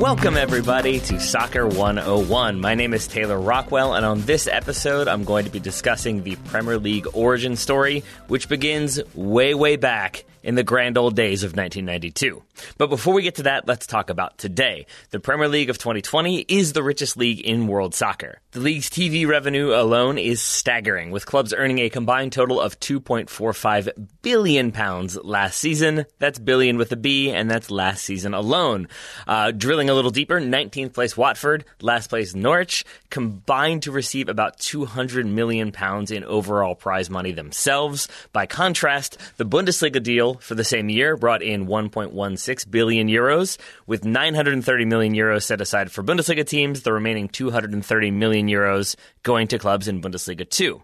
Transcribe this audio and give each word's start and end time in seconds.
Welcome, 0.00 0.36
everybody, 0.36 1.00
to 1.00 1.20
Soccer 1.20 1.66
101. 1.66 2.60
My 2.60 2.74
name 2.74 2.94
is 2.94 3.06
Taylor 3.06 3.38
Rockwell, 3.38 3.94
and 3.94 4.06
on 4.06 4.22
this 4.22 4.46
episode, 4.46 5.06
I'm 5.06 5.24
going 5.24 5.44
to 5.44 5.50
be 5.50 5.60
discussing 5.60 6.22
the 6.22 6.36
Premier 6.36 6.78
League 6.78 7.06
origin 7.12 7.56
story, 7.56 8.04
which 8.26 8.48
begins 8.48 9.00
way, 9.14 9.54
way 9.54 9.76
back 9.76 10.24
in 10.42 10.54
the 10.54 10.62
grand 10.62 10.96
old 10.96 11.14
days 11.14 11.42
of 11.42 11.56
1992. 11.56 12.42
But 12.76 12.88
before 12.88 13.14
we 13.14 13.22
get 13.22 13.36
to 13.36 13.44
that, 13.44 13.66
let's 13.66 13.86
talk 13.86 14.10
about 14.10 14.38
today. 14.38 14.86
The 15.10 15.20
Premier 15.20 15.48
League 15.48 15.70
of 15.70 15.78
2020 15.78 16.40
is 16.48 16.72
the 16.72 16.82
richest 16.82 17.16
league 17.16 17.40
in 17.40 17.66
world 17.66 17.94
soccer. 17.94 18.40
The 18.52 18.60
league's 18.60 18.88
TV 18.88 19.26
revenue 19.26 19.74
alone 19.74 20.18
is 20.18 20.42
staggering, 20.42 21.10
with 21.10 21.26
clubs 21.26 21.52
earning 21.52 21.78
a 21.78 21.90
combined 21.90 22.32
total 22.32 22.60
of 22.60 22.80
2.45 22.80 23.88
billion 24.22 24.72
pounds 24.72 25.16
last 25.22 25.58
season. 25.58 26.06
That's 26.18 26.38
billion 26.38 26.78
with 26.78 26.90
a 26.92 26.96
B, 26.96 27.30
and 27.30 27.50
that's 27.50 27.70
last 27.70 28.04
season 28.04 28.34
alone. 28.34 28.88
Uh, 29.26 29.50
drilling 29.50 29.90
a 29.90 29.94
little 29.94 30.10
deeper, 30.10 30.40
19th 30.40 30.94
place 30.94 31.16
Watford, 31.16 31.64
last 31.80 32.08
place 32.08 32.34
Norwich, 32.34 32.84
combined 33.10 33.82
to 33.82 33.92
receive 33.92 34.28
about 34.28 34.58
200 34.58 35.26
million 35.26 35.72
pounds 35.72 36.10
in 36.10 36.24
overall 36.24 36.74
prize 36.74 37.10
money 37.10 37.32
themselves. 37.32 38.08
By 38.32 38.46
contrast, 38.46 39.18
the 39.36 39.44
Bundesliga 39.44 40.02
deal 40.02 40.34
for 40.34 40.54
the 40.54 40.64
same 40.64 40.88
year 40.88 41.16
brought 41.16 41.42
in 41.42 41.66
1.16 41.66 42.47
billion 42.70 43.08
euros, 43.08 43.58
with 43.86 44.04
930 44.04 44.84
million 44.84 45.14
euros 45.14 45.42
set 45.42 45.60
aside 45.60 45.90
for 45.90 46.02
Bundesliga 46.02 46.46
teams, 46.46 46.82
the 46.82 46.92
remaining 46.92 47.28
230 47.28 48.10
million 48.10 48.48
euros 48.48 48.96
going 49.22 49.48
to 49.48 49.58
clubs 49.58 49.88
in 49.88 50.00
Bundesliga 50.00 50.48
2 50.48 50.82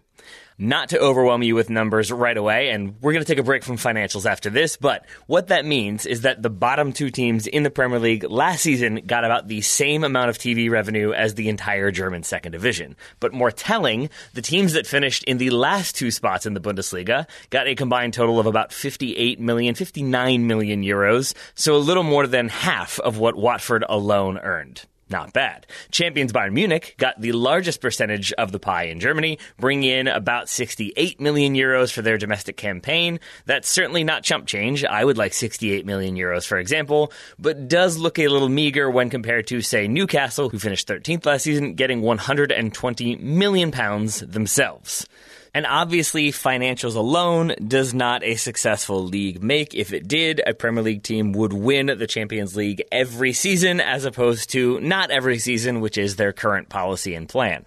not 0.58 0.90
to 0.90 0.98
overwhelm 0.98 1.42
you 1.42 1.54
with 1.54 1.70
numbers 1.70 2.12
right 2.12 2.36
away, 2.36 2.70
and 2.70 2.94
we're 3.00 3.12
going 3.12 3.24
to 3.24 3.28
take 3.30 3.38
a 3.38 3.44
break 3.44 3.64
from 3.64 3.76
financials 3.76 4.24
after 4.24 4.50
this, 4.50 4.76
but 4.76 5.04
what 5.26 5.48
that 5.48 5.64
means 5.64 6.06
is 6.06 6.22
that 6.22 6.42
the 6.42 6.50
bottom 6.50 6.92
two 6.92 7.10
teams 7.10 7.46
in 7.46 7.62
the 7.62 7.70
Premier 7.70 7.98
League 7.98 8.24
last 8.24 8.62
season 8.62 9.02
got 9.06 9.24
about 9.24 9.48
the 9.48 9.60
same 9.60 10.04
amount 10.04 10.30
of 10.30 10.38
TV 10.38 10.70
revenue 10.70 11.12
as 11.12 11.34
the 11.34 11.48
entire 11.48 11.90
German 11.90 12.22
second 12.22 12.52
division. 12.52 12.96
But 13.20 13.32
more 13.32 13.50
telling, 13.50 14.10
the 14.34 14.42
teams 14.42 14.74
that 14.74 14.86
finished 14.86 15.24
in 15.24 15.38
the 15.38 15.50
last 15.50 15.96
two 15.96 16.10
spots 16.10 16.46
in 16.46 16.54
the 16.54 16.60
Bundesliga 16.60 17.26
got 17.50 17.66
a 17.66 17.74
combined 17.74 18.14
total 18.14 18.38
of 18.38 18.46
about 18.46 18.72
58 18.72 19.40
million, 19.40 19.74
59 19.74 20.46
million 20.46 20.82
euros, 20.82 21.34
so 21.54 21.74
a 21.74 21.78
little 21.78 22.02
more 22.02 22.26
than 22.26 22.48
half 22.48 23.00
of 23.00 23.18
what 23.18 23.36
Watford 23.36 23.84
alone 23.88 24.38
earned. 24.38 24.84
Not 25.10 25.34
bad. 25.34 25.66
Champions 25.90 26.32
Bayern 26.32 26.52
Munich 26.52 26.94
got 26.96 27.20
the 27.20 27.32
largest 27.32 27.80
percentage 27.82 28.32
of 28.32 28.52
the 28.52 28.58
pie 28.58 28.84
in 28.84 29.00
Germany, 29.00 29.38
bringing 29.58 29.90
in 29.90 30.08
about 30.08 30.48
68 30.48 31.20
million 31.20 31.54
euros 31.54 31.92
for 31.92 32.00
their 32.00 32.16
domestic 32.16 32.56
campaign. 32.56 33.20
That's 33.44 33.68
certainly 33.68 34.02
not 34.02 34.22
chump 34.22 34.46
change. 34.46 34.82
I 34.84 35.04
would 35.04 35.18
like 35.18 35.34
68 35.34 35.84
million 35.84 36.16
euros, 36.16 36.46
for 36.46 36.58
example, 36.58 37.12
but 37.38 37.68
does 37.68 37.98
look 37.98 38.18
a 38.18 38.28
little 38.28 38.48
meager 38.48 38.90
when 38.90 39.10
compared 39.10 39.46
to, 39.48 39.60
say, 39.60 39.88
Newcastle, 39.88 40.48
who 40.48 40.58
finished 40.58 40.88
13th 40.88 41.26
last 41.26 41.42
season, 41.42 41.74
getting 41.74 42.00
120 42.00 43.16
million 43.16 43.70
pounds 43.70 44.20
themselves. 44.20 45.06
And 45.54 45.66
obviously, 45.66 46.32
financials 46.32 46.96
alone 46.96 47.54
does 47.66 47.94
not 47.94 48.24
a 48.24 48.34
successful 48.34 49.04
league 49.04 49.40
make. 49.40 49.72
If 49.72 49.92
it 49.92 50.08
did, 50.08 50.42
a 50.44 50.52
Premier 50.52 50.82
League 50.82 51.04
team 51.04 51.32
would 51.32 51.52
win 51.52 51.86
the 51.86 52.08
Champions 52.08 52.56
League 52.56 52.82
every 52.90 53.32
season 53.32 53.80
as 53.80 54.04
opposed 54.04 54.50
to 54.50 54.80
not 54.80 55.12
every 55.12 55.38
season, 55.38 55.80
which 55.80 55.96
is 55.96 56.16
their 56.16 56.32
current 56.32 56.68
policy 56.68 57.14
and 57.14 57.28
plan. 57.28 57.66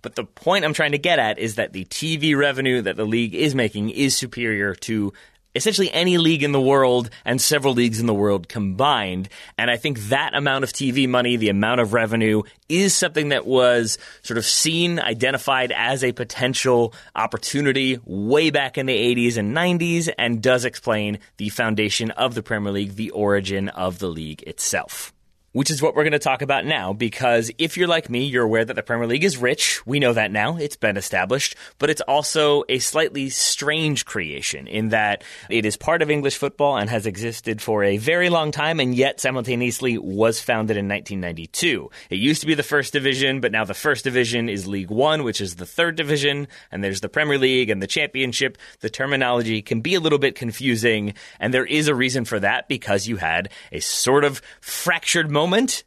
But 0.00 0.14
the 0.14 0.24
point 0.24 0.64
I'm 0.64 0.72
trying 0.72 0.92
to 0.92 0.98
get 0.98 1.18
at 1.18 1.38
is 1.38 1.56
that 1.56 1.74
the 1.74 1.84
TV 1.84 2.34
revenue 2.34 2.80
that 2.80 2.96
the 2.96 3.04
league 3.04 3.34
is 3.34 3.54
making 3.54 3.90
is 3.90 4.16
superior 4.16 4.74
to 4.76 5.12
essentially 5.54 5.90
any 5.92 6.18
league 6.18 6.42
in 6.42 6.52
the 6.52 6.60
world 6.60 7.10
and 7.24 7.40
several 7.40 7.74
leagues 7.74 8.00
in 8.00 8.06
the 8.06 8.14
world 8.14 8.48
combined. 8.48 9.28
And 9.58 9.70
I 9.70 9.76
think 9.76 9.98
that 10.08 10.34
amount 10.34 10.64
of 10.64 10.72
TV 10.72 11.08
money, 11.08 11.36
the 11.36 11.48
amount 11.48 11.80
of 11.80 11.92
revenue, 11.92 12.42
is 12.68 12.94
something 12.94 13.30
that 13.30 13.46
was 13.46 13.98
sort 14.22 14.38
of 14.38 14.44
seen, 14.44 15.00
identified 15.00 15.72
as 15.72 16.04
a 16.04 16.12
potential 16.12 16.94
opportunity 17.14 17.98
way 18.04 18.50
back 18.50 18.78
in 18.78 18.86
the 18.86 19.14
80s 19.14 19.36
and 19.36 19.56
90s, 19.56 20.08
and 20.18 20.42
does 20.42 20.64
explain 20.64 21.18
the 21.36 21.48
foundation 21.48 22.10
of 22.12 22.34
the 22.34 22.42
Premier 22.42 22.72
League, 22.72 22.94
the 22.94 23.10
origin 23.10 23.68
of 23.68 23.98
the 23.98 24.08
league 24.08 24.42
itself 24.46 25.12
which 25.52 25.70
is 25.70 25.82
what 25.82 25.94
we're 25.94 26.04
going 26.04 26.12
to 26.12 26.18
talk 26.18 26.42
about 26.42 26.64
now. 26.64 26.92
Because 26.92 27.50
if 27.58 27.76
you're 27.76 27.88
like 27.88 28.08
me, 28.08 28.24
you're 28.24 28.44
aware 28.44 28.64
that 28.64 28.74
the 28.74 28.82
Premier 28.82 29.06
League 29.06 29.24
is 29.24 29.36
rich. 29.36 29.84
We 29.84 29.98
know 29.98 30.12
that 30.12 30.30
now. 30.30 30.56
It's 30.56 30.76
been 30.76 30.96
established. 30.96 31.56
But 31.78 31.90
it's 31.90 32.00
also 32.02 32.62
a 32.68 32.78
slightly 32.78 33.28
strange 33.30 34.04
creation 34.04 34.66
in 34.66 34.90
that 34.90 35.24
it 35.48 35.66
is 35.66 35.76
part 35.76 36.02
of 36.02 36.10
English 36.10 36.36
football 36.36 36.76
and 36.76 36.88
has 36.88 37.06
existed 37.06 37.60
for 37.60 37.82
a 37.82 37.96
very 37.96 38.28
long 38.28 38.52
time 38.52 38.78
and 38.78 38.94
yet 38.94 39.20
simultaneously 39.20 39.98
was 39.98 40.40
founded 40.40 40.76
in 40.76 40.88
1992. 40.88 41.90
It 42.10 42.16
used 42.16 42.40
to 42.42 42.46
be 42.46 42.54
the 42.54 42.62
first 42.62 42.92
division, 42.92 43.40
but 43.40 43.52
now 43.52 43.64
the 43.64 43.74
first 43.74 44.04
division 44.04 44.48
is 44.48 44.68
League 44.68 44.90
One, 44.90 45.24
which 45.24 45.40
is 45.40 45.56
the 45.56 45.66
third 45.66 45.96
division. 45.96 46.46
And 46.70 46.84
there's 46.84 47.00
the 47.00 47.08
Premier 47.08 47.38
League 47.38 47.70
and 47.70 47.82
the 47.82 47.86
Championship. 47.86 48.56
The 48.80 48.90
terminology 48.90 49.62
can 49.62 49.80
be 49.80 49.94
a 49.94 50.00
little 50.00 50.18
bit 50.18 50.36
confusing. 50.36 51.14
And 51.40 51.52
there 51.52 51.66
is 51.66 51.88
a 51.88 51.94
reason 51.94 52.24
for 52.24 52.38
that 52.38 52.68
because 52.68 53.08
you 53.08 53.16
had 53.16 53.50
a 53.72 53.80
sort 53.80 54.24
of 54.24 54.40
fractured 54.60 55.30
moment 55.30 55.39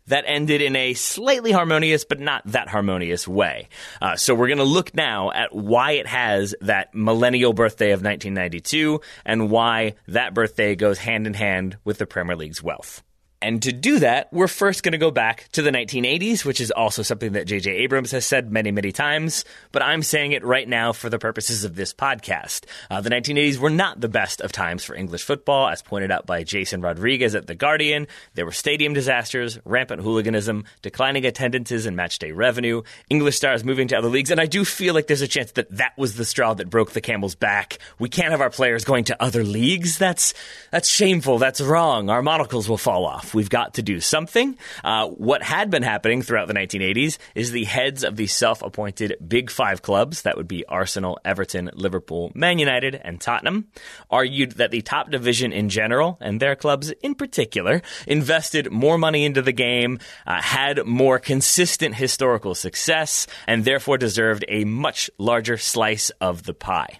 that 0.07 0.25
ended 0.27 0.61
in 0.61 0.75
a 0.75 0.93
slightly 0.93 1.51
harmonious 1.51 2.05
but 2.05 2.19
not 2.19 2.41
that 2.45 2.67
harmonious 2.67 3.27
way. 3.27 3.69
Uh, 4.01 4.15
so 4.15 4.33
we're 4.33 4.47
going 4.47 4.57
to 4.57 4.63
look 4.63 4.93
now 4.93 5.31
at 5.31 5.53
why 5.53 5.91
it 5.93 6.07
has 6.07 6.55
that 6.61 6.93
millennial 6.93 7.53
birthday 7.53 7.91
of 7.91 8.01
1992 8.01 9.01
and 9.25 9.49
why 9.49 9.95
that 10.07 10.33
birthday 10.33 10.75
goes 10.75 10.97
hand 10.97 11.27
in 11.27 11.33
hand 11.33 11.77
with 11.83 11.97
the 11.97 12.05
Premier 12.05 12.35
League's 12.35 12.63
wealth. 12.63 13.03
And 13.43 13.61
to 13.63 13.73
do 13.73 13.99
that, 13.99 14.31
we're 14.31 14.47
first 14.47 14.83
going 14.83 14.93
to 14.93 14.97
go 14.97 15.11
back 15.11 15.49
to 15.51 15.61
the 15.61 15.69
1980s, 15.69 16.45
which 16.45 16.61
is 16.61 16.71
also 16.71 17.01
something 17.01 17.33
that 17.33 17.45
J.J. 17.45 17.71
Abrams 17.71 18.11
has 18.11 18.25
said 18.25 18.53
many, 18.53 18.71
many 18.71 18.93
times, 18.93 19.43
but 19.73 19.81
I'm 19.81 20.01
saying 20.01 20.31
it 20.31 20.45
right 20.45 20.65
now 20.65 20.93
for 20.93 21.09
the 21.09 21.19
purposes 21.19 21.65
of 21.65 21.75
this 21.75 21.93
podcast. 21.93 22.63
Uh, 22.89 23.01
the 23.01 23.09
1980s 23.09 23.57
were 23.57 23.69
not 23.69 23.99
the 23.99 24.07
best 24.07 24.39
of 24.39 24.53
times 24.53 24.85
for 24.85 24.95
English 24.95 25.23
football, 25.23 25.67
as 25.67 25.81
pointed 25.81 26.09
out 26.09 26.25
by 26.25 26.43
Jason 26.43 26.79
Rodriguez 26.79 27.35
at 27.35 27.47
The 27.47 27.53
Guardian. 27.53 28.07
There 28.35 28.45
were 28.45 28.53
stadium 28.53 28.93
disasters, 28.93 29.59
rampant 29.65 30.01
hooliganism, 30.01 30.63
declining 30.81 31.25
attendances 31.25 31.85
and 31.85 31.97
matchday 31.97 32.33
revenue, 32.33 32.83
English 33.09 33.35
stars 33.35 33.65
moving 33.65 33.89
to 33.89 33.97
other 33.97 34.07
leagues, 34.07 34.31
and 34.31 34.39
I 34.39 34.45
do 34.45 34.63
feel 34.63 34.93
like 34.93 35.07
there's 35.07 35.21
a 35.21 35.27
chance 35.27 35.51
that 35.51 35.69
that 35.71 35.97
was 35.97 36.15
the 36.15 36.23
straw 36.23 36.53
that 36.53 36.69
broke 36.69 36.91
the 36.91 37.01
camel's 37.01 37.35
back. 37.35 37.77
We 37.99 38.07
can't 38.07 38.31
have 38.31 38.39
our 38.39 38.49
players 38.49 38.85
going 38.85 39.03
to 39.05 39.21
other 39.21 39.43
leagues. 39.43 39.97
That's, 39.97 40.33
that's 40.71 40.87
shameful. 40.87 41.39
That's 41.39 41.59
wrong. 41.59 42.09
Our 42.09 42.21
monocles 42.21 42.69
will 42.69 42.77
fall 42.77 43.05
off. 43.05 43.32
We've 43.33 43.49
got 43.49 43.75
to 43.75 43.81
do 43.81 43.99
something. 43.99 44.57
Uh, 44.83 45.07
what 45.07 45.43
had 45.43 45.69
been 45.69 45.83
happening 45.83 46.21
throughout 46.21 46.47
the 46.47 46.53
1980s 46.53 47.17
is 47.35 47.51
the 47.51 47.65
heads 47.65 48.03
of 48.03 48.15
the 48.15 48.27
self 48.27 48.61
appointed 48.61 49.15
Big 49.25 49.49
Five 49.49 49.81
clubs, 49.81 50.23
that 50.23 50.37
would 50.37 50.47
be 50.47 50.65
Arsenal, 50.65 51.19
Everton, 51.25 51.69
Liverpool, 51.73 52.31
Man 52.33 52.59
United, 52.59 52.95
and 52.95 53.19
Tottenham, 53.19 53.67
argued 54.09 54.53
that 54.53 54.71
the 54.71 54.81
top 54.81 55.09
division 55.09 55.51
in 55.51 55.69
general, 55.69 56.17
and 56.21 56.39
their 56.39 56.55
clubs 56.55 56.91
in 57.01 57.15
particular, 57.15 57.81
invested 58.07 58.71
more 58.71 58.97
money 58.97 59.25
into 59.25 59.41
the 59.41 59.51
game, 59.51 59.99
uh, 60.25 60.41
had 60.41 60.85
more 60.85 61.19
consistent 61.19 61.95
historical 61.95 62.55
success, 62.55 63.27
and 63.47 63.65
therefore 63.65 63.97
deserved 63.97 64.45
a 64.47 64.63
much 64.65 65.09
larger 65.17 65.57
slice 65.57 66.09
of 66.21 66.43
the 66.43 66.53
pie. 66.53 66.99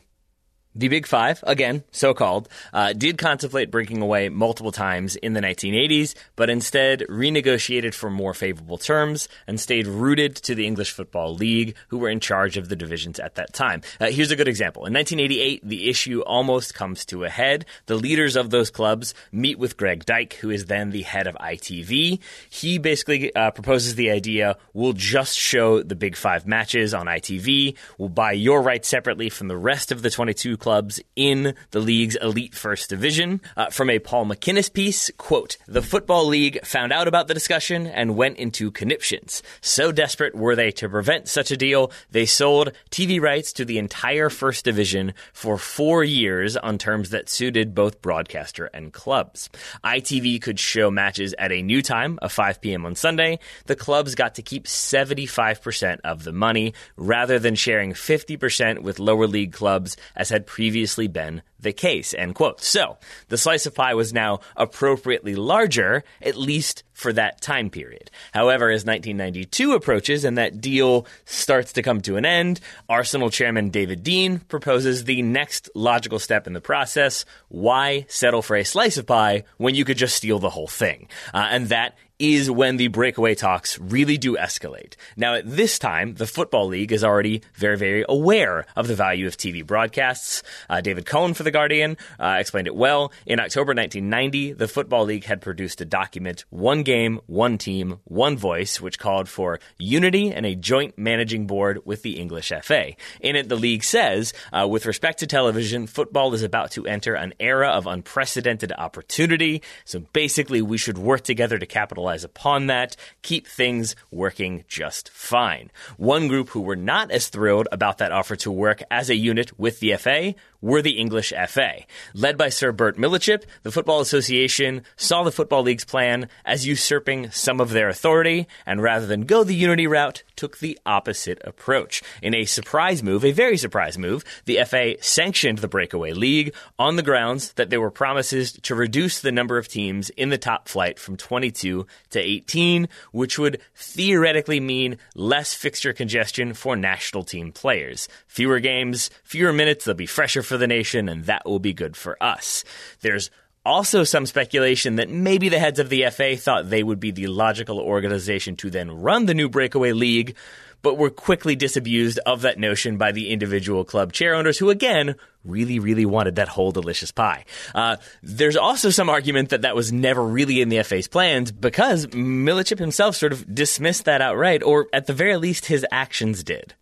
The 0.76 0.88
Big 0.88 1.06
Five, 1.06 1.44
again, 1.46 1.84
so 1.92 2.16
called, 2.16 2.50
uh, 2.74 2.94
did 2.94 3.20
contemplate 3.20 3.70
breaking 3.70 4.02
away 4.02 4.30
multiple 4.30 4.72
times 4.72 5.16
in 5.16 5.34
the 5.34 5.40
1980s, 5.40 6.16
but 6.36 6.50
instead 6.50 7.02
renegotiated 7.02 7.94
for 7.94 8.10
more 8.10 8.34
favorable 8.34 8.80
terms 8.80 9.30
and 9.46 9.60
stayed 9.60 9.86
rooted 9.86 10.36
to 10.38 10.56
the 10.56 10.66
English 10.66 10.92
Football 10.92 11.36
League, 11.36 11.76
who 11.90 12.00
were 12.00 12.10
in 12.10 12.20
charge 12.20 12.58
of 12.58 12.70
the 12.70 12.76
divisions 12.76 13.20
at 13.20 13.36
that 13.36 13.54
time. 13.54 13.84
Uh, 14.02 14.08
here's 14.08 14.32
a 14.32 14.36
good 14.36 14.48
example. 14.48 14.88
In 14.88 14.94
1988, 14.94 15.62
the 15.64 15.90
issue 15.90 16.22
almost 16.22 16.74
comes 16.74 17.06
to 17.06 17.24
a 17.24 17.30
head. 17.30 17.66
The 17.86 17.96
leaders 17.96 18.36
of 18.36 18.50
those 18.50 18.72
clubs 18.72 19.14
meet 19.32 19.60
with 19.60 19.78
Greg 19.78 20.06
Dyke, 20.06 20.34
who 20.34 20.50
is 20.50 20.66
then 20.66 20.90
the 20.90 21.04
head 21.04 21.28
of 21.28 21.36
ITV. 21.36 22.20
He 22.50 22.78
basically 22.80 23.36
uh, 23.36 23.52
proposes 23.52 23.94
the 23.94 24.10
idea 24.10 24.58
we'll 24.74 24.94
just 24.94 25.38
show 25.38 25.84
the 25.84 25.96
Big 25.96 26.16
Five 26.16 26.48
matches 26.48 26.96
on 26.96 27.06
ITV, 27.06 27.78
we'll 28.00 28.10
buy 28.10 28.32
your 28.32 28.64
rights 28.64 28.90
separately 28.90 29.30
from 29.30 29.48
the 29.48 29.58
rest 29.58 29.92
of 29.92 30.02
the 30.02 30.10
22 30.10 30.58
clubs 30.64 31.02
in 31.18 31.56
the 31.72 31.82
league's 31.82 32.16
elite 32.16 32.56
first 32.56 32.90
division. 32.90 33.42
Uh, 33.58 33.70
from 33.70 33.90
a 33.90 34.00
Paul 34.00 34.26
MacInnes 34.26 34.72
piece, 34.72 35.12
quote, 35.18 35.58
the 35.68 35.82
Football 35.82 36.26
League 36.26 36.66
found 36.66 36.94
out 36.94 37.10
about 37.10 37.28
the 37.28 37.34
discussion 37.34 37.86
and 37.86 38.16
went 38.16 38.38
into 38.38 38.72
conniptions. 38.72 39.44
So 39.60 39.92
desperate 39.92 40.34
were 40.34 40.56
they 40.56 40.72
to 40.72 40.88
prevent 40.88 41.28
such 41.28 41.52
a 41.52 41.58
deal, 41.58 41.92
they 42.12 42.26
sold 42.26 42.72
TV 42.90 43.20
rights 43.20 43.52
to 43.54 43.66
the 43.66 43.78
entire 43.78 44.30
first 44.30 44.64
division 44.64 45.14
for 45.34 45.58
four 45.58 46.02
years 46.06 46.56
on 46.56 46.78
terms 46.78 47.10
that 47.10 47.28
suited 47.28 47.76
both 47.76 48.02
broadcaster 48.02 48.70
and 48.74 48.94
clubs. 48.94 49.50
ITV 49.84 50.42
could 50.42 50.60
show 50.60 50.90
matches 50.90 51.36
at 51.38 51.52
a 51.52 51.62
new 51.62 51.82
time 51.82 52.18
of 52.22 52.32
5 52.32 52.62
p.m. 52.62 52.86
on 52.86 52.96
Sunday. 52.96 53.40
The 53.66 53.76
clubs 53.76 54.16
got 54.16 54.36
to 54.36 54.42
keep 54.42 54.64
75% 54.64 56.00
of 56.06 56.24
the 56.24 56.32
money 56.32 56.74
rather 56.96 57.38
than 57.38 57.56
sharing 57.56 57.92
50% 57.92 58.80
with 58.80 59.00
lower 59.00 59.28
league 59.28 59.52
clubs 59.52 59.98
as 60.16 60.30
had 60.30 60.46
previously 60.54 61.08
been 61.08 61.42
the 61.60 61.74
case, 61.74 62.14
end 62.14 62.36
quote. 62.36 62.62
So 62.62 62.98
the 63.30 63.40
slice 63.40 63.66
of 63.66 63.74
pie 63.74 63.96
was 63.96 64.14
now 64.14 64.42
appropriately 64.56 65.34
larger, 65.34 66.04
at 66.22 66.36
least 66.36 66.84
for 66.92 67.12
that 67.14 67.42
time 67.42 67.72
period. 67.72 68.12
However, 68.34 68.70
as 68.70 68.86
1992 68.86 69.74
approaches 69.74 70.24
and 70.24 70.38
that 70.38 70.62
deal 70.62 71.08
starts 71.26 71.74
to 71.74 71.82
come 71.82 72.02
to 72.02 72.18
an 72.18 72.26
end, 72.26 72.60
Arsenal 72.88 73.32
chairman 73.32 73.72
David 73.72 74.04
Dein 74.04 74.48
proposes 74.48 75.06
the 75.06 75.24
next 75.24 75.72
logical 75.74 76.20
step 76.20 76.46
in 76.46 76.54
the 76.54 76.62
process. 76.62 77.26
Why 77.48 78.06
settle 78.08 78.44
for 78.44 78.56
a 78.56 78.64
slice 78.64 78.98
of 78.98 79.08
pie 79.08 79.46
when 79.58 79.74
you 79.74 79.86
could 79.86 79.98
just 79.98 80.16
steal 80.16 80.38
the 80.38 80.52
whole 80.52 80.68
thing? 80.68 81.08
Uh, 81.34 81.48
and 81.50 81.70
that 81.70 81.98
is 82.24 82.50
when 82.50 82.78
the 82.78 82.88
breakaway 82.88 83.36
talks 83.36 83.78
really 83.80 84.18
do 84.18 84.38
escalate. 84.38 84.96
Now, 85.18 85.36
at 85.36 85.44
this 85.46 85.78
time, 85.78 86.14
the 86.14 86.26
Football 86.26 86.68
League 86.68 86.94
is 86.94 87.04
already 87.04 87.42
very, 87.54 87.76
very 87.76 88.06
aware 88.08 88.66
of 88.78 88.88
the 88.88 88.96
value 88.96 89.28
of 89.28 89.36
TV 89.36 89.66
broadcasts. 89.66 90.42
Uh, 90.70 90.80
David 90.80 91.06
Conn 91.06 91.34
for 91.34 91.44
The 91.44 91.52
Guardian 91.52 91.98
uh, 92.18 92.38
explained 92.40 92.68
it 92.68 92.76
well. 92.76 93.12
In 93.26 93.42
October 93.42 93.74
1990, 93.74 94.54
the 94.54 94.70
Football 94.70 95.04
League 95.04 95.26
had 95.26 95.42
produced 95.42 95.82
a 95.82 95.86
document, 95.86 96.46
One 96.50 96.84
Game, 96.84 97.20
One 97.26 97.58
Team, 97.58 98.00
One 98.06 98.38
Voice, 98.38 98.80
which 98.80 99.00
called 99.00 99.28
for 99.28 99.60
unity 99.78 100.32
and 100.32 100.46
a 100.46 100.56
joint 100.56 100.98
managing 100.98 101.46
board 101.46 101.82
with 101.84 102.04
the 102.04 102.22
English 102.22 102.54
FA. 102.62 102.94
In 103.20 103.36
it, 103.36 103.50
the 103.50 103.58
league 103.58 103.84
says, 103.84 104.32
uh, 104.54 104.66
with 104.66 104.86
respect 104.86 105.20
to 105.20 105.28
television, 105.28 105.88
football 105.88 106.34
is 106.34 106.44
about 106.44 106.72
to 106.72 106.88
enter 106.88 107.16
an 107.16 107.34
era 107.42 107.68
of 107.68 107.86
unprecedented 107.86 108.72
opportunity. 108.72 109.62
So 109.84 110.00
basically, 110.14 110.62
we 110.62 110.78
should 110.78 110.98
work 110.98 111.24
together 111.24 111.60
to 111.60 111.66
capitalize 111.66 112.13
capitalize 112.14 112.24
upon 112.24 112.68
that, 112.68 112.96
keep 113.22 113.48
things 113.48 113.96
working 114.12 114.64
just 114.68 115.10
fine. 115.10 115.72
One 115.98 116.28
group 116.28 116.50
who 116.50 116.62
were 116.62 116.76
not 116.76 117.12
as 117.12 117.30
thrilled 117.30 117.68
about 117.72 117.98
that 117.98 118.12
offer 118.12 118.36
to 118.38 118.52
work 118.52 118.84
as 118.92 119.10
a 119.10 119.16
unit 119.16 119.58
with 119.60 119.80
the 119.80 119.96
FA 119.98 120.36
were 120.64 120.82
the 120.82 120.98
English 120.98 121.34
FA. 121.50 121.82
Led 122.14 122.38
by 122.38 122.50
Sir 122.50 122.72
Bert 122.72 122.98
Millichip, 122.98 123.44
the 123.64 123.72
Football 123.72 124.00
Association 124.00 124.82
saw 124.96 125.24
the 125.24 125.32
Football 125.32 125.62
League's 125.62 125.84
plan 125.84 126.30
as 126.46 126.66
usurping 126.66 127.30
some 127.32 127.60
of 127.60 127.72
their 127.72 127.90
authority, 127.90 128.48
and 128.66 128.82
rather 128.82 129.06
than 129.06 129.26
go 129.26 129.44
the 129.44 129.54
unity 129.54 129.86
route, 129.86 130.24
took 130.38 130.60
the 130.60 130.80
opposite 130.86 131.42
approach. 131.44 132.02
In 132.22 132.34
a 132.34 132.46
surprise 132.46 133.04
move, 133.04 133.26
a 133.26 133.34
very 133.34 133.58
surprise 133.58 133.98
move, 133.98 134.24
the 134.46 134.64
FA 134.66 134.96
sanctioned 135.02 135.58
the 135.58 135.68
breakaway 135.68 136.14
league 136.14 136.56
on 136.80 136.96
the 136.96 137.04
grounds 137.04 137.54
that 137.54 137.70
there 137.70 137.82
were 137.82 137.92
promises 137.92 138.54
to 138.54 138.74
reduce 138.74 139.20
the 139.20 139.32
number 139.32 139.58
of 139.58 139.68
teams 139.68 140.10
in 140.12 140.30
the 140.30 140.38
top 140.38 140.70
flight 140.70 140.98
from 140.98 141.18
22 141.18 141.86
to 142.12 142.20
18, 142.20 142.88
which 143.12 143.38
would 143.38 143.60
theoretically 143.76 144.62
mean 144.62 144.98
less 145.14 145.54
fixture 145.54 145.92
congestion 145.92 146.54
for 146.54 146.78
national 146.78 147.24
team 147.24 147.52
players. 147.52 148.08
Fewer 148.28 148.62
games, 148.62 149.10
fewer 149.24 149.52
minutes, 149.52 149.84
they'll 149.84 149.94
be 149.94 150.06
fresher 150.06 150.42
for 150.42 150.53
for 150.54 150.60
the 150.60 150.68
nation, 150.68 151.10
and 151.10 151.26
that 151.26 151.48
will 151.48 151.58
be 151.58 151.74
good 151.74 151.98
for 151.98 152.16
us. 152.22 152.64
There's 153.02 153.32
also 153.66 154.04
some 154.04 154.28
speculation 154.28 154.98
that 154.98 155.10
maybe 155.10 155.50
the 155.50 155.58
heads 155.58 155.80
of 155.80 155.90
the 155.90 156.06
FA 156.12 156.38
thought 156.38 156.70
they 156.70 156.84
would 156.84 157.00
be 157.00 157.10
the 157.10 157.26
logical 157.26 157.80
organization 157.80 158.56
to 158.58 158.70
then 158.70 158.92
run 158.92 159.26
the 159.26 159.34
new 159.34 159.50
breakaway 159.50 159.94
league, 159.94 160.36
but 160.84 161.00
were 161.00 161.10
quickly 161.10 161.56
disabused 161.56 162.20
of 162.28 162.42
that 162.42 162.60
notion 162.60 162.98
by 162.98 163.12
the 163.12 163.32
individual 163.32 163.84
club 163.84 164.14
chair 164.14 164.36
owners 164.36 164.60
who, 164.60 164.70
again, 164.70 165.16
really, 165.44 165.80
really 165.80 166.06
wanted 166.06 166.36
that 166.36 166.50
whole 166.50 166.72
delicious 166.72 167.10
pie. 167.10 167.46
Uh, 167.74 167.96
there's 168.22 168.56
also 168.56 168.92
some 168.92 169.10
argument 169.10 169.50
that 169.50 169.64
that 169.64 169.76
was 169.76 169.92
never 169.92 170.24
really 170.24 170.62
in 170.62 170.70
the 170.70 170.84
FA's 170.84 171.08
plans 171.08 171.52
because 171.52 172.06
Millichip 172.06 172.78
himself 172.78 173.16
sort 173.16 173.34
of 173.34 173.56
dismissed 173.56 174.06
that 174.06 174.22
outright, 174.22 174.62
or 174.62 174.86
at 174.94 175.08
the 175.08 175.14
very 175.14 175.36
least, 175.36 175.66
his 175.66 175.84
actions 175.92 176.44
did. 176.44 176.76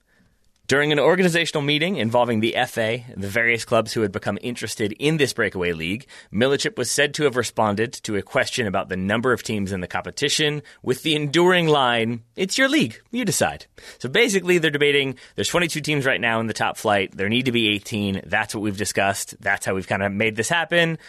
During 0.72 0.94
an 0.94 1.00
organizational 1.00 1.64
meeting 1.64 1.98
involving 1.98 2.40
the 2.40 2.56
FA 2.66 3.00
the 3.18 3.28
various 3.28 3.66
clubs 3.66 3.92
who 3.92 4.04
had 4.04 4.14
become 4.14 4.38
interested 4.42 4.94
in 4.94 5.18
this 5.18 5.34
breakaway 5.34 5.74
league, 5.74 6.08
Millichip 6.32 6.78
was 6.78 6.90
said 6.90 7.14
to 7.16 7.24
have 7.24 7.36
responded 7.36 7.92
to 8.04 8.16
a 8.16 8.22
question 8.22 8.68
about 8.68 8.88
the 8.88 8.96
number 8.96 9.34
of 9.34 9.44
teams 9.44 9.74
in 9.74 9.82
the 9.82 9.88
competition 9.88 10.62
with 10.82 11.04
the 11.04 11.14
enduring 11.14 11.68
line, 11.68 12.24
It's 12.38 12.58
your 12.58 12.70
league, 12.70 13.02
you 13.12 13.26
decide. 13.26 13.66
So 14.00 14.08
basically, 14.08 14.60
they're 14.60 14.72
debating 14.72 15.18
there's 15.36 15.50
22 15.50 15.82
teams 15.82 16.06
right 16.06 16.22
now 16.22 16.40
in 16.40 16.48
the 16.48 16.54
top 16.54 16.78
flight, 16.78 17.18
there 17.18 17.28
need 17.28 17.48
to 17.48 17.52
be 17.52 17.68
18. 17.68 18.22
That's 18.28 18.56
what 18.56 18.62
we've 18.62 18.78
discussed. 18.78 19.36
That's 19.42 19.66
how 19.66 19.76
we've 19.76 19.90
kind 19.90 20.04
of 20.04 20.14
made 20.14 20.38
this 20.38 20.48
happen. 20.48 21.00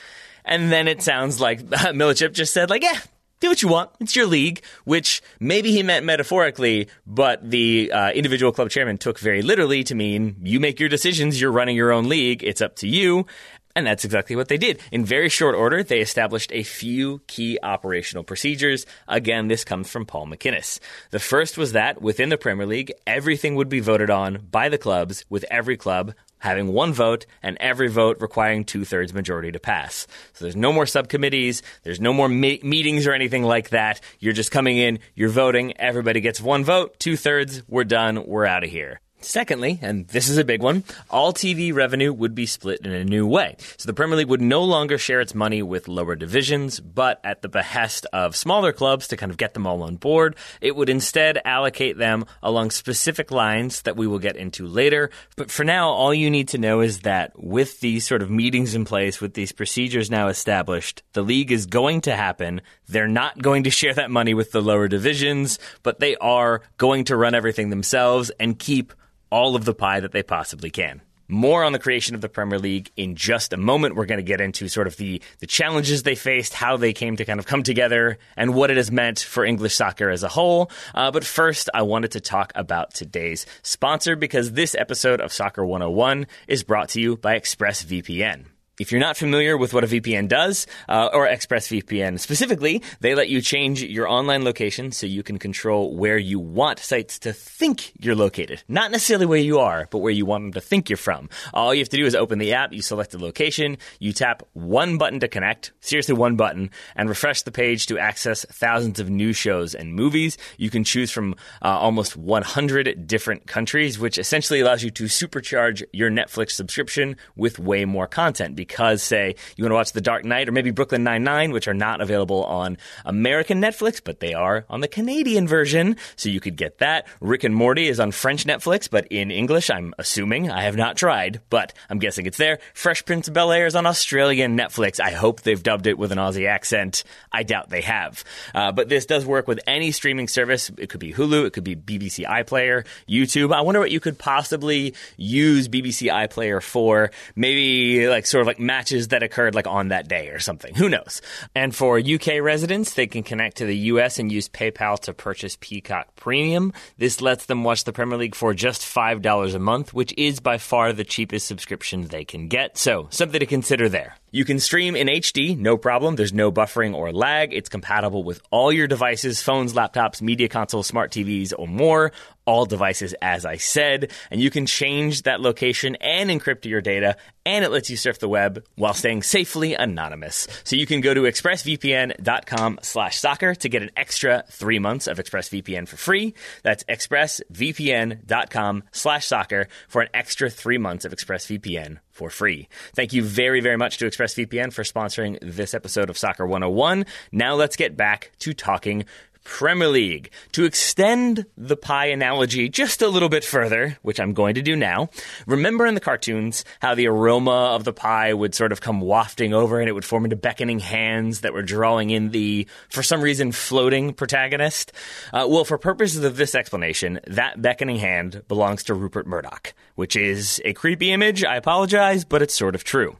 And 0.45 0.73
then 0.73 0.89
it 0.89 1.03
sounds 1.03 1.41
like 1.41 1.61
Millichip 1.69 2.33
just 2.33 2.53
said, 2.53 2.69
like, 2.69 2.83
yeah, 2.83 2.99
do 3.43 3.49
what 3.49 3.61
you 3.61 3.69
want. 3.69 3.91
It's 4.01 4.17
your 4.17 4.27
league, 4.27 4.63
which 4.85 5.21
maybe 5.41 5.73
he 5.73 5.83
meant 5.83 6.07
metaphorically, 6.07 6.89
but 7.07 7.49
the 7.49 7.91
uh, 7.93 8.13
individual 8.13 8.53
club 8.53 8.71
chairman 8.71 8.99
took 8.99 9.19
very 9.19 9.43
literally 9.43 9.83
to 9.85 9.95
mean 9.95 10.37
you 10.43 10.61
make 10.61 10.79
your 10.79 10.89
decisions, 10.89 11.41
you're 11.41 11.53
running 11.53 11.77
your 11.77 11.93
own 11.93 12.09
league, 12.09 12.45
it's 12.45 12.63
up 12.63 12.77
to 12.77 12.89
you. 12.89 13.27
And 13.75 13.87
that's 13.87 14.05
exactly 14.05 14.37
what 14.37 14.49
they 14.49 14.59
did. 14.59 14.81
In 14.93 15.05
very 15.05 15.31
short 15.31 15.55
order, 15.55 15.83
they 15.83 16.01
established 16.01 16.53
a 16.53 16.63
few 16.63 17.23
key 17.27 17.59
operational 17.63 18.23
procedures. 18.23 18.85
Again, 19.09 19.49
this 19.49 19.65
comes 19.65 19.89
from 19.89 20.05
Paul 20.05 20.27
MacInnes. 20.27 20.79
The 21.11 21.19
first 21.19 21.57
was 21.57 21.73
that 21.73 22.03
within 22.03 22.29
the 22.29 22.37
Premier 22.37 22.67
League, 22.67 22.93
everything 23.07 23.55
would 23.55 23.71
be 23.71 23.81
voted 23.81 24.11
on 24.11 24.47
by 24.51 24.69
the 24.69 24.77
clubs, 24.77 25.25
with 25.31 25.47
every 25.51 25.79
club 25.79 26.13
having 26.43 26.73
one 26.73 26.93
vote 26.93 27.25
and 27.43 27.57
every 27.61 27.89
vote 27.89 28.19
requiring 28.21 28.65
two 28.65 28.85
thirds 28.85 29.15
majority 29.15 29.53
to 29.53 29.61
pass. 29.61 30.09
So 30.33 30.45
there's 30.45 30.57
no 30.57 30.73
more 30.73 30.87
subcommittees, 30.87 31.63
there's 31.85 32.01
no 32.01 32.13
more 32.13 32.29
me- 32.29 32.61
meetings 32.65 33.07
or 33.07 33.13
anything 33.13 33.45
like 33.45 33.71
that. 33.71 34.01
You're 34.19 34.33
just 34.33 34.51
coming 34.51 34.77
in, 34.77 34.99
you're 35.15 35.29
voting, 35.29 35.77
everybody 35.79 36.21
gets 36.21 36.41
one 36.41 36.65
vote, 36.65 36.99
two 36.99 37.17
thirds, 37.17 37.63
we're 37.69 37.85
done, 37.85 38.27
we're 38.27 38.45
out 38.45 38.65
of 38.65 38.71
here. 38.71 39.01
Secondly, 39.25 39.79
and 39.83 40.07
this 40.09 40.29
is 40.29 40.39
a 40.39 40.45
big 40.45 40.63
one, 40.63 40.85
all 41.11 41.33
TV 41.33 41.73
revenue 41.73 42.13
would 42.13 42.35
be 42.35 42.47
split 42.47 42.81
in 42.85 42.93
a 42.93 43.05
new 43.05 43.27
way. 43.27 43.57
So 43.77 43.87
the 43.87 43.95
Premier 43.95 44.17
League 44.17 44.29
would 44.29 44.41
no 44.41 44.63
longer 44.63 44.99
share 44.99 45.21
its 45.21 45.35
money 45.35 45.63
with 45.63 45.89
lower 45.89 46.17
divisions, 46.17 46.81
but 46.81 47.21
at 47.25 47.43
the 47.43 47.49
behest 47.49 48.07
of 48.13 48.37
smaller 48.37 48.73
clubs 48.73 49.09
to 49.09 49.17
kind 49.17 49.31
of 49.31 49.39
get 49.39 49.55
them 49.55 49.67
all 49.67 49.83
on 49.83 49.97
board, 49.97 50.37
it 50.61 50.77
would 50.77 50.89
instead 50.89 51.41
allocate 51.45 51.99
them 51.99 52.25
along 52.43 52.71
specific 52.71 53.31
lines 53.31 53.83
that 53.83 53.97
we 53.97 54.07
will 54.07 54.19
get 54.19 54.37
into 54.37 54.67
later. 54.67 55.11
But 55.37 55.51
for 55.51 55.65
now, 55.65 55.91
all 55.91 56.13
you 56.13 56.31
need 56.31 56.49
to 56.49 56.59
know 56.59 56.81
is 56.81 57.01
that 57.01 57.33
with 57.41 57.81
these 57.81 58.07
sort 58.07 58.23
of 58.23 58.31
meetings 58.31 58.75
in 58.75 58.85
place, 58.85 59.21
with 59.21 59.35
these 59.35 59.53
procedures 59.53 60.11
now 60.11 60.29
established, 60.29 61.03
the 61.13 61.23
league 61.23 61.53
is 61.53 61.67
going 61.67 62.03
to 62.03 62.17
happen. 62.17 62.61
They're 62.89 63.09
not 63.09 63.41
going 63.41 63.65
to 63.65 63.71
share 63.71 63.95
that 63.95 64.11
money 64.11 64.35
with 64.35 64.53
the 64.53 64.63
lower 64.63 64.89
divisions, 64.89 65.59
but 65.83 66.01
they 66.01 66.17
are 66.17 66.63
going 66.77 67.05
to 67.05 67.17
run 67.17 67.35
everything 67.35 67.71
themselves 67.71 68.31
and 68.39 68.59
keep 68.59 68.93
all 69.33 69.57
of 69.57 69.65
the 69.65 69.75
pie 69.75 69.99
that 69.99 70.13
they 70.13 70.23
possibly 70.23 70.71
can. 70.71 71.01
More 71.27 71.65
on 71.65 71.73
the 71.73 71.79
creation 71.79 72.15
of 72.15 72.21
the 72.21 72.29
Premier 72.29 72.59
League 72.59 72.91
in 72.95 73.17
just 73.17 73.55
a 73.55 73.57
moment. 73.57 73.97
We're 73.97 74.05
going 74.05 74.19
to 74.19 74.23
get 74.23 74.43
into 74.43 74.69
sort 74.69 74.87
of 74.87 74.99
the, 74.99 75.23
the 75.39 75.47
challenges 75.47 76.03
they 76.03 76.15
faced, 76.15 76.53
how 76.53 76.77
they 76.77 76.93
came 76.93 77.17
to 77.17 77.25
kind 77.25 77.41
of 77.41 77.47
come 77.47 77.63
together, 77.63 78.19
and 78.37 78.55
what 78.55 78.71
it 78.71 78.77
has 78.77 78.93
meant 78.93 79.21
for 79.21 79.43
English 79.43 79.75
soccer 79.75 80.11
as 80.11 80.23
a 80.23 80.29
whole. 80.29 80.71
Uh, 80.95 81.11
but 81.11 81.25
first, 81.25 81.71
I 81.73 81.81
wanted 81.83 82.11
to 82.11 82.21
talk 82.21 82.53
about 82.55 82.93
today's 82.93 83.47
sponsor 83.63 84.15
because 84.15 84.53
this 84.53 84.75
episode 84.75 85.23
of 85.23 85.33
Soccer 85.33 85.65
101 85.65 86.27
is 86.47 86.63
brought 86.63 86.91
to 86.91 87.01
you 87.01 87.17
by 87.17 87.41
ExpressVPN. 87.41 88.52
If 88.81 88.91
you're 88.91 89.03
not 89.03 89.19
familiar 89.19 89.59
with 89.59 89.75
what 89.75 89.85
a 89.85 89.87
VPN 89.87 90.29
does, 90.29 90.67
uh, 90.89 91.11
or 91.13 91.29
ExpressVPN 91.29 92.19
specifically, 92.19 92.83
they 93.01 93.15
let 93.15 93.29
you 93.29 93.43
change 93.43 93.83
your 93.83 94.09
online 94.09 94.45
location 94.45 94.93
so 94.93 95.07
you 95.07 95.23
can 95.23 95.39
control 95.39 95.95
where 95.95 96.17
you 96.17 96.41
want 96.41 96.79
sites 96.79 97.19
to 97.19 97.35
think 97.35 97.93
you're 98.01 98.15
located. 98.15 98.63
Not 98.69 98.91
necessarily 98.91 99.27
where 99.27 99.39
you 99.39 99.59
are, 99.59 99.89
but 99.91 99.99
where 99.99 100.11
you 100.11 100.25
want 100.25 100.45
them 100.45 100.53
to 100.55 100.63
think 100.63 100.89
you're 100.89 100.97
from. 100.97 101.29
All 101.53 101.75
you 101.75 101.81
have 101.81 101.91
to 101.91 101.99
do 101.99 102.07
is 102.07 102.15
open 102.15 102.39
the 102.39 102.55
app, 102.55 102.73
you 102.73 102.81
select 102.81 103.11
the 103.11 103.19
location, 103.19 103.77
you 103.99 104.15
tap 104.15 104.43
one 104.55 104.97
button 104.97 105.21
to 105.21 105.29
connect, 105.29 105.73
seriously 105.81 106.15
one 106.15 106.37
button, 106.37 106.71
and 106.97 107.11
refresh 107.11 107.43
the 107.43 107.53
page 107.53 107.89
to 107.89 107.99
access 107.99 108.47
thousands 108.47 108.99
of 108.99 109.11
new 109.11 109.35
shows 109.35 109.75
and 109.75 109.95
movies. 109.95 110.39
You 110.57 110.71
can 110.71 110.83
choose 110.83 111.11
from 111.11 111.35
uh, 111.61 111.69
almost 111.69 112.17
100 112.17 113.07
different 113.07 113.47
countries, 113.47 113.99
which 113.99 114.17
essentially 114.17 114.61
allows 114.61 114.83
you 114.83 114.91
to 114.93 115.05
supercharge 115.05 115.83
your 115.93 116.11
Netflix 116.11 116.53
subscription 116.53 117.19
with 117.37 117.59
way 117.59 117.85
more 117.85 118.07
content 118.07 118.57
because, 118.63 119.03
say, 119.03 119.35
you 119.57 119.65
want 119.65 119.73
to 119.73 119.75
watch 119.75 119.93
The 119.93 120.01
Dark 120.01 120.25
Knight 120.25 120.49
or 120.49 120.53
maybe 120.53 120.71
Brooklyn 120.71 121.03
Nine-Nine, 121.03 121.51
which 121.51 121.67
are 121.67 121.75
not 121.75 122.01
available 122.01 122.45
on 122.45 122.79
American 123.05 123.61
Netflix, 123.61 124.01
but 124.03 124.21
they 124.21 124.35
are 124.35 124.65
on 124.71 124.81
the 124.81 124.87
Canadian 124.87 125.49
version, 125.49 125.97
so 126.15 126.29
you 126.29 126.39
could 126.39 126.55
get 126.55 126.79
that. 126.79 127.09
Rick 127.21 127.43
and 127.43 127.57
Morty 127.57 127.89
is 127.89 127.99
on 127.99 128.13
French 128.13 128.45
Netflix, 128.45 128.89
but 128.89 129.09
in 129.09 129.33
English, 129.33 129.69
I'm 129.69 129.95
assuming. 129.99 130.49
I 130.49 130.63
have 130.63 130.77
not 130.77 130.97
tried, 130.97 131.41
but 131.51 131.73
I'm 131.91 131.99
guessing 131.99 132.27
it's 132.27 132.37
there. 132.37 132.61
Fresh 132.73 133.05
Prince 133.05 133.27
of 133.27 133.35
Bel 133.35 133.51
Air 133.51 133.67
is 133.67 133.75
on 133.75 133.85
Australian 133.85 134.57
Netflix. 134.57 135.01
I 135.01 135.11
hope 135.11 135.41
they've 135.41 135.61
dubbed 135.61 135.89
it 135.89 135.99
with 135.99 136.13
an 136.13 136.19
Aussie 136.19 136.47
accent. 136.47 137.03
I 137.33 137.43
doubt 137.43 137.69
they 137.69 137.81
have. 137.81 138.23
Uh, 138.55 138.71
but 138.71 138.89
this 138.89 139.07
does 139.07 139.27
work 139.27 139.49
with 139.49 139.59
any 139.67 139.91
streaming 139.91 140.29
service. 140.29 140.71
It 140.79 140.89
could 140.89 141.01
be 141.01 141.13
Hulu, 141.13 141.47
it 141.47 141.53
could 141.53 141.65
be 141.65 141.75
BBC 141.75 142.25
iPlayer, 142.27 142.87
YouTube. 143.09 143.53
I 143.53 143.63
wonder 143.63 143.81
what 143.81 143.91
you 143.91 143.99
could 143.99 144.21
possibly 144.21 144.95
use 145.17 145.67
BBC 145.69 146.13
iPlayer 146.13 146.63
for. 146.63 147.11
Maybe 147.35 148.09
like 148.09 148.27
sort 148.27 148.43
of 148.43 148.47
like 148.47 148.52
matches 148.59 149.09
that 149.09 149.23
occurred 149.23 149.55
like 149.55 149.67
on 149.67 149.89
that 149.89 150.09
day 150.09 150.29
or 150.29 150.39
something. 150.39 150.75
Who 150.75 150.89
knows? 150.89 151.23
And 151.55 151.75
for 151.75 151.99
UK 151.99 152.41
residents, 152.41 152.95
they 152.95 153.07
can 153.07 153.23
connect 153.23 153.59
to 153.59 153.67
the 153.67 153.77
US 153.77 154.19
and 154.19 154.31
use 154.31 154.49
PayPal 154.49 154.99
to 155.01 155.15
purchase 155.15 155.57
Peacock 155.61 156.15
Premium. 156.17 156.73
This 156.99 157.21
lets 157.21 157.47
them 157.47 157.65
watch 157.65 157.85
the 157.85 157.93
Premier 157.93 158.19
League 158.19 158.35
for 158.35 158.55
just 158.55 158.83
$5 158.83 159.55
a 159.55 159.59
month, 159.59 159.95
which 159.95 160.15
is 160.17 160.41
by 160.41 160.59
far 160.59 160.93
the 160.93 161.05
cheapest 161.05 161.47
subscription 161.47 162.07
they 162.07 162.25
can 162.25 162.49
get. 162.49 162.79
So, 162.79 163.09
something 163.11 163.41
to 163.41 163.47
consider 163.47 163.89
there. 163.89 164.17
You 164.35 164.47
can 164.47 164.61
stream 164.61 164.97
in 164.97 165.09
HD, 165.09 165.59
no 165.59 165.77
problem. 165.77 166.17
There's 166.17 166.33
no 166.33 166.51
buffering 166.51 166.95
or 166.95 167.13
lag. 167.13 167.53
It's 167.53 167.69
compatible 167.69 168.25
with 168.25 168.41
all 168.51 168.73
your 168.73 168.87
devices, 168.87 169.43
phones, 169.43 169.75
laptops, 169.75 170.23
media 170.23 170.49
consoles, 170.49 170.87
smart 170.87 171.13
TVs, 171.13 171.53
or 171.59 171.69
more. 171.69 172.13
All 172.45 172.67
devices, 172.67 173.15
as 173.23 173.45
I 173.45 173.57
said. 173.57 174.11
And 174.31 174.41
you 174.41 174.51
can 174.51 174.67
change 174.67 175.23
that 175.23 175.41
location 175.41 175.97
and 175.97 176.31
encrypt 176.31 176.65
your 176.65 176.81
data, 176.81 177.17
and 177.47 177.65
it 177.65 177.71
lets 177.71 177.91
you 177.91 177.97
surf 177.97 178.19
the 178.19 178.29
web 178.29 178.65
while 178.77 178.95
staying 178.95 179.23
safely 179.23 179.75
anonymous. 179.75 180.49
So 180.65 180.77
you 180.77 180.87
can 180.87 181.01
go 181.01 181.15
to 181.15 181.23
expressvpn.com 181.23 182.81
slash 182.83 183.17
soccer 183.19 183.55
to 183.55 183.69
get 183.69 183.83
an 183.83 183.91
extra 183.97 184.45
three 184.49 184.79
months 184.79 185.07
of 185.07 185.19
ExpressVPN 185.19 185.87
for 185.89 185.97
free. 185.97 186.35
That's 186.63 186.85
expressvpn.com 186.85 188.83
slash 188.93 189.27
soccer 189.27 189.69
for 189.89 190.03
an 190.03 190.09
extra 190.15 190.51
three 190.51 190.79
months 190.79 191.05
of 191.05 191.13
ExpressVPN 191.13 191.99
for 192.11 192.31
free. 192.31 192.69
Thank 192.95 193.13
you 193.13 193.23
very, 193.23 193.61
very 193.61 193.77
much 193.77 193.99
to 193.99 194.07
ExpressVPN 194.07 194.73
for 194.73 194.83
sponsoring 194.83 195.39
this 195.43 195.75
episode 195.75 196.11
of 196.11 196.19
Soccer 196.19 196.47
101. 196.47 197.07
Now 197.33 197.55
let's 197.55 197.77
get 197.77 197.97
back 197.97 198.33
to 198.41 198.53
talking 198.53 199.05
Premier 199.45 199.89
League. 199.89 200.31
To 200.53 200.65
extend 200.65 201.47
the 201.57 201.77
pie 201.77 202.07
analogy 202.07 202.69
just 202.69 203.03
a 203.03 203.09
little 203.09 203.29
bit 203.29 203.45
further, 203.45 203.99
which 204.03 204.21
I'm 204.21 204.33
going 204.33 204.55
to 204.55 204.63
do 204.63 204.77
now, 204.77 205.11
remember 205.47 205.87
in 205.87 205.95
the 205.95 206.01
cartoons 206.01 206.65
how 206.81 206.95
the 206.95 207.09
aroma 207.09 207.75
of 207.75 207.85
the 207.85 207.93
pie 207.93 208.33
would 208.35 208.55
sort 208.55 208.73
of 208.73 208.81
come 208.81 209.01
wafting 209.01 209.55
over 209.55 209.81
and 209.81 209.89
it 209.89 209.93
would 209.93 210.05
form 210.05 210.25
into 210.25 210.37
beckoning 210.37 210.79
hands 210.79 211.41
that 211.41 211.53
were 211.53 211.63
drawing 211.63 212.11
in 212.11 212.31
the, 212.31 212.67
for 212.89 213.03
some 213.03 213.21
reason, 213.21 213.53
floating 213.53 214.13
protagonist? 214.13 214.93
Uh, 215.33 215.47
well, 215.49 215.65
for 215.65 215.79
purposes 215.79 216.25
of 216.25 216.37
this 216.37 216.55
explanation, 216.55 217.21
that 217.27 217.61
beckoning 217.61 217.97
hand 217.97 218.43
belongs 218.49 218.85
to 218.85 218.95
Rupert 218.95 219.27
Murdoch, 219.27 219.75
which 219.95 220.17
is 220.17 220.61
a 220.65 220.73
creepy 220.73 221.13
image. 221.13 221.45
I 221.45 221.57
apologize, 221.57 222.25
but 222.25 222.43
it's 222.43 222.55
sort 222.55 222.75
of 222.75 222.85
true 222.85 223.17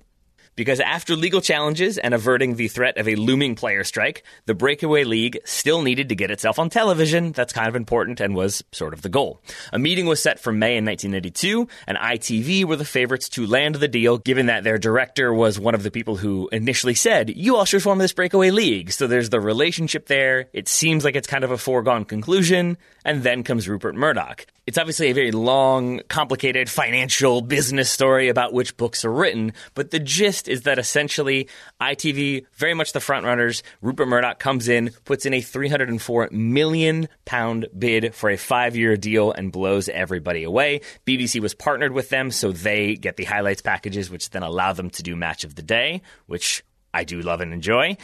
because 0.57 0.81
after 0.81 1.17
legal 1.17 1.41
challenges 1.41 1.99
and 1.99 2.15
averting 2.15 2.57
the 2.57 2.69
threat 2.69 2.99
of 2.99 3.09
a 3.09 3.17
looming 3.17 3.55
player 3.55 3.85
strike, 3.85 4.23
the 4.47 4.55
Breakaway 4.55 5.05
League 5.05 5.39
still 5.45 5.83
needed 5.83 6.09
to 6.09 6.15
get 6.15 6.31
itself 6.31 6.59
on 6.59 6.71
television. 6.71 7.33
That's 7.33 7.53
kind 7.53 7.69
of 7.69 7.77
important 7.77 8.21
and 8.21 8.35
was 8.35 8.63
sort 8.73 8.93
of 8.93 9.03
the 9.03 9.09
goal. 9.09 9.41
A 9.73 9.79
meeting 9.79 10.07
was 10.07 10.23
set 10.23 10.39
for 10.39 10.53
May 10.53 10.77
in 10.77 10.85
1992, 10.85 11.69
and 11.87 11.99
ITV 11.99 12.65
were 12.65 12.77
the 12.77 12.85
favorites 12.85 13.29
to 13.31 13.47
land 13.47 13.77
the 13.77 13.89
deal, 13.89 14.19
given 14.19 14.47
that 14.47 14.65
their 14.65 14.79
director 14.79 15.33
was 15.33 15.59
one 15.59 15.75
of 15.75 15.83
the 15.83 15.91
people 15.91 16.17
who 16.17 16.49
initially 16.53 16.95
said, 16.95 17.31
You 17.31 17.57
all 17.57 17.65
should 17.65 17.83
form 17.83 17.99
this 17.99 18.13
Breakaway 18.13 18.51
League. 18.51 18.93
So 18.93 19.07
there's 19.07 19.31
the 19.31 19.41
relationship 19.41 20.07
there. 20.07 20.49
It 20.53 20.69
seems 20.69 21.05
like 21.05 21.17
it's 21.17 21.29
kind 21.29 21.45
of 21.45 21.51
a 21.51 21.59
foregone 21.59 22.05
conclusion, 22.05 22.77
and 23.05 23.23
then 23.23 23.43
comes 23.43 23.69
Rupert 23.69 23.95
Murdoch. 23.95 24.47
It's 24.65 24.79
obviously 24.79 25.09
a 25.09 25.13
very 25.13 25.33
long, 25.33 26.03
complicated 26.07 26.71
financial 26.71 27.41
business 27.41 27.91
story 27.91 28.29
about 28.29 28.53
which 28.53 28.77
books 28.77 29.05
are 29.05 29.13
written, 29.13 29.55
but 29.75 29.91
the 29.91 29.99
gist 29.99 30.47
is 30.47 30.63
that 30.63 30.79
essentially 30.79 31.49
ITV, 31.81 32.47
very 32.55 32.73
much 32.73 32.93
the 32.93 33.01
frontrunners, 33.01 33.63
Rupert 33.81 34.07
Murdoch 34.07 34.39
comes 34.39 34.69
in, 34.69 34.91
puts 35.05 35.27
in 35.27 35.35
a 35.35 35.41
304 35.41 36.29
million 36.31 37.09
pound 37.25 37.67
bid 37.77 38.15
for 38.15 38.31
a 38.31 38.37
five 38.37 38.77
year 38.77 38.97
deal 38.97 39.33
and 39.33 39.51
blows 39.51 39.89
everybody 39.89 40.45
away. 40.45 40.81
BBC 41.09 41.41
was 41.41 41.55
partnered 41.55 41.91
with 41.91 42.09
them, 42.11 42.31
so 42.31 42.53
they 42.53 42.95
get 42.95 43.17
the 43.17 43.25
highlights 43.25 43.63
packages, 43.63 44.11
which 44.11 44.31
then 44.31 44.45
allow 44.45 44.73
them 44.73 44.91
to 44.91 45.03
do 45.03 45.17
match 45.17 45.43
of 45.43 45.57
the 45.57 45.63
day, 45.63 46.03
which 46.27 46.63
I 46.95 47.03
do 47.03 47.21
love 47.21 47.41
and 47.41 47.53
enjoy. 47.53 47.97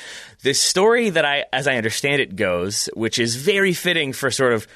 The 0.42 0.54
story 0.54 1.10
that 1.10 1.24
I, 1.24 1.44
as 1.52 1.68
I 1.68 1.76
understand 1.76 2.20
it, 2.20 2.34
goes, 2.34 2.88
which 2.94 3.20
is 3.20 3.36
very 3.36 3.74
fitting 3.74 4.12
for 4.12 4.32
sort 4.32 4.54
of 4.54 4.66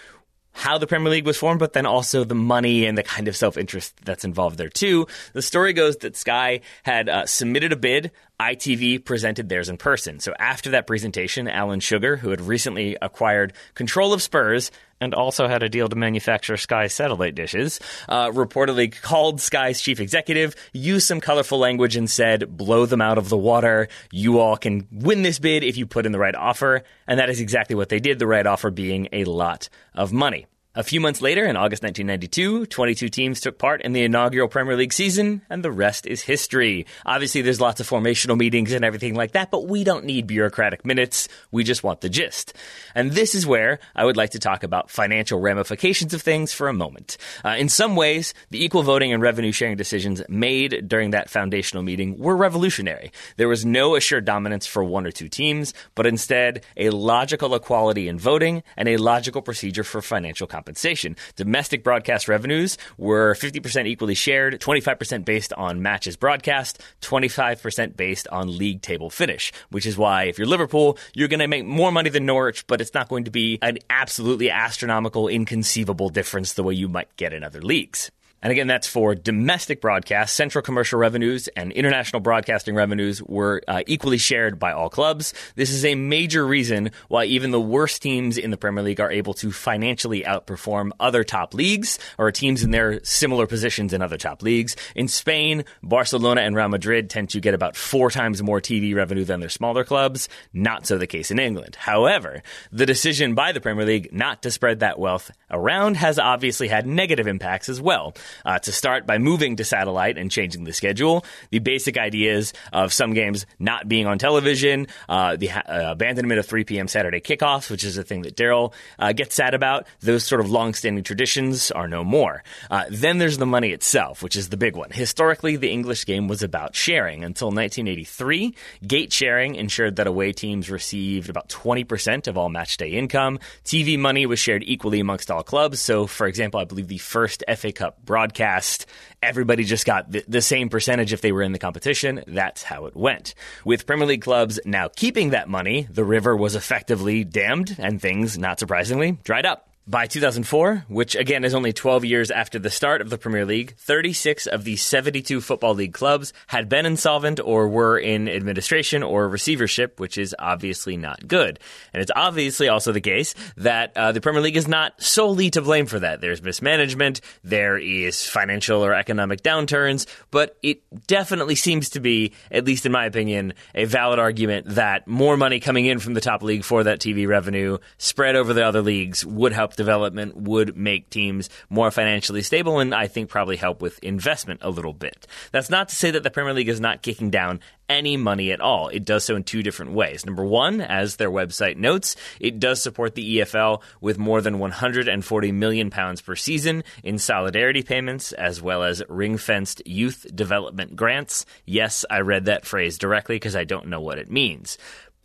how 0.52 0.78
the 0.78 0.86
Premier 0.86 1.10
League 1.10 1.26
was 1.26 1.36
formed, 1.36 1.58
but 1.58 1.72
then 1.72 1.86
also 1.86 2.24
the 2.24 2.34
money 2.34 2.86
and 2.86 2.96
the 2.96 3.02
kind 3.02 3.28
of 3.28 3.36
self 3.36 3.56
interest 3.56 3.96
that's 4.04 4.24
involved 4.24 4.58
there 4.58 4.68
too. 4.68 5.06
The 5.32 5.42
story 5.42 5.72
goes 5.72 5.96
that 5.98 6.16
Sky 6.16 6.60
had 6.82 7.08
uh, 7.08 7.26
submitted 7.26 7.72
a 7.72 7.76
bid. 7.76 8.12
ITV 8.40 9.04
presented 9.04 9.48
theirs 9.48 9.68
in 9.68 9.76
person. 9.76 10.18
So 10.18 10.34
after 10.36 10.70
that 10.70 10.88
presentation, 10.88 11.46
Alan 11.46 11.78
Sugar, 11.78 12.16
who 12.16 12.30
had 12.30 12.40
recently 12.40 12.96
acquired 13.00 13.52
control 13.74 14.12
of 14.12 14.20
Spurs 14.20 14.72
and 15.02 15.14
also 15.14 15.48
had 15.48 15.62
a 15.62 15.68
deal 15.68 15.88
to 15.88 15.96
manufacture 15.96 16.56
Sky 16.56 16.86
satellite 16.86 17.34
dishes, 17.34 17.80
uh, 18.08 18.30
reportedly 18.30 18.94
called 19.02 19.40
Sky's 19.40 19.80
chief 19.80 19.98
executive, 19.98 20.54
used 20.72 21.08
some 21.08 21.20
colorful 21.20 21.58
language, 21.58 21.96
and 21.96 22.08
said, 22.08 22.56
"Blow 22.56 22.86
them 22.86 23.00
out 23.00 23.18
of 23.18 23.28
the 23.28 23.36
water. 23.36 23.88
You 24.12 24.38
all 24.38 24.56
can 24.56 24.86
win 24.92 25.22
this 25.22 25.38
bid 25.38 25.64
if 25.64 25.76
you 25.76 25.86
put 25.86 26.06
in 26.06 26.12
the 26.12 26.18
right 26.18 26.34
offer." 26.34 26.84
And 27.06 27.18
that 27.18 27.30
is 27.30 27.40
exactly 27.40 27.74
what 27.74 27.88
they 27.88 27.98
did. 27.98 28.18
The 28.18 28.26
right 28.26 28.46
offer 28.46 28.70
being 28.70 29.08
a 29.12 29.24
lot 29.24 29.68
of 29.94 30.12
money. 30.12 30.46
A 30.74 30.82
few 30.82 31.00
months 31.00 31.20
later, 31.20 31.44
in 31.44 31.54
August 31.54 31.82
1992, 31.82 32.64
22 32.64 33.10
teams 33.10 33.40
took 33.42 33.58
part 33.58 33.82
in 33.82 33.92
the 33.92 34.04
inaugural 34.04 34.48
Premier 34.48 34.74
League 34.74 34.94
season, 34.94 35.42
and 35.50 35.62
the 35.62 35.70
rest 35.70 36.06
is 36.06 36.22
history. 36.22 36.86
Obviously, 37.04 37.42
there's 37.42 37.60
lots 37.60 37.78
of 37.82 37.86
formational 37.86 38.38
meetings 38.38 38.72
and 38.72 38.82
everything 38.82 39.14
like 39.14 39.32
that, 39.32 39.50
but 39.50 39.68
we 39.68 39.84
don't 39.84 40.06
need 40.06 40.26
bureaucratic 40.26 40.86
minutes. 40.86 41.28
We 41.50 41.62
just 41.62 41.84
want 41.84 42.00
the 42.00 42.08
gist. 42.08 42.54
And 42.94 43.12
this 43.12 43.34
is 43.34 43.46
where 43.46 43.80
I 43.94 44.06
would 44.06 44.16
like 44.16 44.30
to 44.30 44.38
talk 44.38 44.64
about 44.64 44.88
financial 44.90 45.38
ramifications 45.40 46.14
of 46.14 46.22
things 46.22 46.54
for 46.54 46.68
a 46.68 46.72
moment. 46.72 47.18
Uh, 47.44 47.50
in 47.50 47.68
some 47.68 47.94
ways, 47.94 48.32
the 48.48 48.64
equal 48.64 48.82
voting 48.82 49.12
and 49.12 49.22
revenue 49.22 49.52
sharing 49.52 49.76
decisions 49.76 50.22
made 50.26 50.88
during 50.88 51.10
that 51.10 51.28
foundational 51.28 51.82
meeting 51.82 52.16
were 52.16 52.34
revolutionary. 52.34 53.12
There 53.36 53.48
was 53.48 53.66
no 53.66 53.94
assured 53.94 54.24
dominance 54.24 54.66
for 54.66 54.82
one 54.82 55.04
or 55.04 55.12
two 55.12 55.28
teams, 55.28 55.74
but 55.94 56.06
instead 56.06 56.64
a 56.78 56.88
logical 56.88 57.54
equality 57.54 58.08
in 58.08 58.18
voting 58.18 58.62
and 58.74 58.88
a 58.88 58.96
logical 58.96 59.42
procedure 59.42 59.84
for 59.84 60.00
financial 60.00 60.46
compensation 60.46 60.61
compensation. 60.62 61.16
Domestic 61.34 61.82
broadcast 61.82 62.28
revenues 62.28 62.78
were 62.96 63.34
50% 63.34 63.86
equally 63.86 64.14
shared, 64.14 64.60
25% 64.60 65.24
based 65.24 65.52
on 65.54 65.82
matches 65.82 66.16
broadcast, 66.16 66.80
25% 67.00 67.96
based 67.96 68.28
on 68.28 68.56
league 68.56 68.80
table 68.80 69.10
finish, 69.10 69.52
which 69.70 69.86
is 69.86 69.98
why 69.98 70.24
if 70.24 70.38
you're 70.38 70.46
Liverpool, 70.46 70.96
you're 71.14 71.26
going 71.26 71.40
to 71.40 71.48
make 71.48 71.66
more 71.66 71.90
money 71.90 72.10
than 72.10 72.26
Norwich, 72.26 72.64
but 72.68 72.80
it's 72.80 72.94
not 72.94 73.08
going 73.08 73.24
to 73.24 73.30
be 73.32 73.58
an 73.60 73.78
absolutely 73.90 74.50
astronomical, 74.50 75.26
inconceivable 75.26 76.10
difference 76.10 76.52
the 76.52 76.62
way 76.62 76.74
you 76.74 76.88
might 76.88 77.14
get 77.16 77.32
in 77.32 77.42
other 77.42 77.60
leagues. 77.60 78.12
And 78.42 78.50
again, 78.50 78.66
that's 78.66 78.88
for 78.88 79.14
domestic 79.14 79.80
broadcast. 79.80 80.34
Central 80.34 80.62
commercial 80.62 80.98
revenues 80.98 81.48
and 81.48 81.72
international 81.72 82.20
broadcasting 82.20 82.74
revenues 82.74 83.22
were 83.22 83.62
uh, 83.68 83.82
equally 83.86 84.18
shared 84.18 84.58
by 84.58 84.72
all 84.72 84.90
clubs. 84.90 85.32
This 85.54 85.70
is 85.70 85.84
a 85.84 85.94
major 85.94 86.44
reason 86.44 86.90
why 87.08 87.24
even 87.24 87.52
the 87.52 87.60
worst 87.60 88.02
teams 88.02 88.38
in 88.38 88.50
the 88.50 88.56
Premier 88.56 88.82
League 88.82 89.00
are 89.00 89.10
able 89.10 89.34
to 89.34 89.52
financially 89.52 90.22
outperform 90.22 90.90
other 90.98 91.22
top 91.22 91.54
leagues 91.54 91.98
or 92.18 92.32
teams 92.32 92.64
in 92.64 92.72
their 92.72 93.02
similar 93.04 93.46
positions 93.46 93.92
in 93.92 94.02
other 94.02 94.18
top 94.18 94.42
leagues. 94.42 94.74
In 94.96 95.06
Spain, 95.06 95.64
Barcelona 95.82 96.40
and 96.40 96.56
Real 96.56 96.68
Madrid 96.68 97.08
tend 97.10 97.30
to 97.30 97.40
get 97.40 97.54
about 97.54 97.76
four 97.76 98.10
times 98.10 98.42
more 98.42 98.60
TV 98.60 98.94
revenue 98.94 99.24
than 99.24 99.38
their 99.38 99.48
smaller 99.48 99.84
clubs. 99.84 100.28
Not 100.52 100.86
so 100.86 100.98
the 100.98 101.06
case 101.06 101.30
in 101.30 101.38
England. 101.38 101.76
However, 101.76 102.42
the 102.72 102.86
decision 102.86 103.34
by 103.34 103.52
the 103.52 103.60
Premier 103.60 103.86
League 103.86 104.12
not 104.12 104.42
to 104.42 104.50
spread 104.50 104.80
that 104.80 104.98
wealth 104.98 105.30
around 105.50 105.96
has 105.96 106.18
obviously 106.18 106.66
had 106.66 106.86
negative 106.86 107.28
impacts 107.28 107.68
as 107.68 107.80
well. 107.80 108.14
Uh, 108.44 108.58
to 108.58 108.72
start 108.72 109.06
by 109.06 109.18
moving 109.18 109.56
to 109.56 109.64
satellite 109.64 110.18
and 110.18 110.30
changing 110.30 110.64
the 110.64 110.72
schedule, 110.72 111.24
the 111.50 111.58
basic 111.58 111.98
ideas 111.98 112.52
of 112.72 112.92
some 112.92 113.14
games 113.14 113.46
not 113.58 113.88
being 113.88 114.06
on 114.06 114.18
television, 114.18 114.86
uh, 115.08 115.36
the 115.36 115.48
ha- 115.48 115.62
uh, 115.68 115.92
abandonment 115.92 116.38
of 116.38 116.46
3 116.46 116.64
p.m. 116.64 116.88
Saturday 116.88 117.20
kickoffs, 117.20 117.70
which 117.70 117.84
is 117.84 117.98
a 117.98 118.02
thing 118.02 118.22
that 118.22 118.36
Daryl 118.36 118.72
uh, 118.98 119.12
gets 119.12 119.34
sad 119.34 119.54
about, 119.54 119.86
those 120.00 120.24
sort 120.24 120.40
of 120.40 120.50
long-standing 120.50 121.04
traditions 121.04 121.70
are 121.70 121.88
no 121.88 122.04
more. 122.04 122.42
Uh, 122.70 122.84
then 122.90 123.18
there's 123.18 123.38
the 123.38 123.46
money 123.46 123.70
itself, 123.70 124.22
which 124.22 124.36
is 124.36 124.48
the 124.48 124.56
big 124.56 124.76
one. 124.76 124.90
Historically, 124.90 125.56
the 125.56 125.70
English 125.70 126.04
game 126.04 126.28
was 126.28 126.42
about 126.42 126.74
sharing. 126.74 127.24
Until 127.24 127.48
1983, 127.48 128.54
gate 128.86 129.12
sharing 129.12 129.54
ensured 129.54 129.96
that 129.96 130.06
away 130.06 130.32
teams 130.32 130.70
received 130.70 131.28
about 131.28 131.48
20% 131.48 132.26
of 132.26 132.38
all 132.38 132.48
matchday 132.48 132.92
income. 132.92 133.38
TV 133.64 133.98
money 133.98 134.26
was 134.26 134.38
shared 134.38 134.62
equally 134.66 135.00
amongst 135.00 135.30
all 135.30 135.42
clubs. 135.42 135.80
So, 135.80 136.06
for 136.06 136.26
example, 136.26 136.60
I 136.60 136.64
believe 136.64 136.88
the 136.88 136.98
first 136.98 137.44
FA 137.56 137.72
Cup 137.72 138.04
broadcast 138.04 138.21
broadcast. 138.22 138.86
Everybody 139.20 139.64
just 139.64 139.84
got 139.84 140.12
the, 140.12 140.24
the, 140.28 140.40
same 140.40 140.68
percentage 140.68 141.12
if 141.12 141.22
they 141.22 141.32
were 141.32 141.42
in 141.42 141.50
the 141.50 141.58
competition. 141.58 142.22
That's 142.28 142.62
how 142.62 142.86
it 142.86 142.94
went. 142.94 143.34
With 143.64 143.84
Premier 143.84 144.06
League 144.06 144.22
clubs 144.22 144.60
now 144.64 144.86
keeping 144.94 145.30
that 145.30 145.48
money, 145.48 145.88
the 145.90 146.04
river 146.04 146.36
was 146.36 146.54
effectively 146.54 147.24
dammed 147.24 147.74
and 147.80 148.00
things, 148.00 148.38
not 148.38 148.60
surprisingly, 148.60 149.18
dried 149.24 149.44
up. 149.44 149.71
By 149.84 150.06
2004, 150.06 150.84
which 150.86 151.16
again 151.16 151.44
is 151.44 151.56
only 151.56 151.72
12 151.72 152.04
years 152.04 152.30
after 152.30 152.60
the 152.60 152.70
start 152.70 153.00
of 153.00 153.10
the 153.10 153.18
Premier 153.18 153.44
League, 153.44 153.74
36 153.78 154.46
of 154.46 154.62
the 154.62 154.76
72 154.76 155.40
Football 155.40 155.74
League 155.74 155.92
clubs 155.92 156.32
had 156.46 156.68
been 156.68 156.86
insolvent 156.86 157.40
or 157.40 157.66
were 157.66 157.98
in 157.98 158.28
administration 158.28 159.02
or 159.02 159.28
receivership, 159.28 159.98
which 159.98 160.18
is 160.18 160.36
obviously 160.38 160.96
not 160.96 161.26
good. 161.26 161.58
And 161.92 162.00
it's 162.00 162.12
obviously 162.14 162.68
also 162.68 162.92
the 162.92 163.00
case 163.00 163.34
that 163.56 163.96
uh, 163.96 164.12
the 164.12 164.20
Premier 164.20 164.40
League 164.40 164.56
is 164.56 164.68
not 164.68 165.02
solely 165.02 165.50
to 165.50 165.60
blame 165.60 165.86
for 165.86 165.98
that. 165.98 166.20
There's 166.20 166.44
mismanagement, 166.44 167.20
there 167.42 167.76
is 167.76 168.24
financial 168.24 168.84
or 168.84 168.94
economic 168.94 169.42
downturns, 169.42 170.06
but 170.30 170.56
it 170.62 170.80
definitely 171.08 171.56
seems 171.56 171.90
to 171.90 172.00
be, 172.00 172.34
at 172.52 172.64
least 172.64 172.86
in 172.86 172.92
my 172.92 173.06
opinion, 173.06 173.54
a 173.74 173.86
valid 173.86 174.20
argument 174.20 174.76
that 174.76 175.08
more 175.08 175.36
money 175.36 175.58
coming 175.58 175.86
in 175.86 175.98
from 175.98 176.14
the 176.14 176.20
top 176.20 176.44
league 176.44 176.62
for 176.62 176.84
that 176.84 177.00
TV 177.00 177.26
revenue 177.26 177.78
spread 177.98 178.36
over 178.36 178.54
the 178.54 178.64
other 178.64 178.80
leagues 178.80 179.26
would 179.26 179.52
help 179.52 179.71
development 179.76 180.36
would 180.36 180.76
make 180.76 181.10
teams 181.10 181.48
more 181.68 181.90
financially 181.90 182.42
stable 182.42 182.78
and 182.78 182.94
I 182.94 183.06
think 183.06 183.28
probably 183.28 183.56
help 183.56 183.82
with 183.82 183.98
investment 184.02 184.60
a 184.62 184.70
little 184.70 184.92
bit. 184.92 185.26
That's 185.52 185.70
not 185.70 185.88
to 185.90 185.96
say 185.96 186.10
that 186.10 186.22
the 186.22 186.30
Premier 186.30 186.54
League 186.54 186.68
is 186.68 186.80
not 186.80 187.02
kicking 187.02 187.30
down 187.30 187.60
any 187.88 188.16
money 188.16 188.52
at 188.52 188.60
all. 188.60 188.88
It 188.88 189.04
does 189.04 189.24
so 189.24 189.36
in 189.36 189.44
two 189.44 189.62
different 189.62 189.92
ways. 189.92 190.24
Number 190.24 190.44
one, 190.44 190.80
as 190.80 191.16
their 191.16 191.30
website 191.30 191.76
notes, 191.76 192.16
it 192.40 192.58
does 192.58 192.82
support 192.82 193.14
the 193.14 193.38
EFL 193.38 193.82
with 194.00 194.18
more 194.18 194.40
than 194.40 194.58
140 194.58 195.52
million 195.52 195.90
pounds 195.90 196.22
per 196.22 196.34
season 196.34 196.84
in 197.04 197.18
solidarity 197.18 197.82
payments, 197.82 198.32
as 198.32 198.62
well 198.62 198.82
as 198.82 199.02
ring 199.08 199.36
fenced 199.36 199.82
youth 199.86 200.26
development 200.34 200.96
grants. 200.96 201.44
Yes, 201.66 202.04
I 202.10 202.20
read 202.20 202.46
that 202.46 202.64
phrase 202.64 202.96
directly 202.96 203.36
because 203.36 203.56
I 203.56 203.64
don't 203.64 203.88
know 203.88 204.00
what 204.00 204.18
it 204.18 204.30
means. 204.30 204.78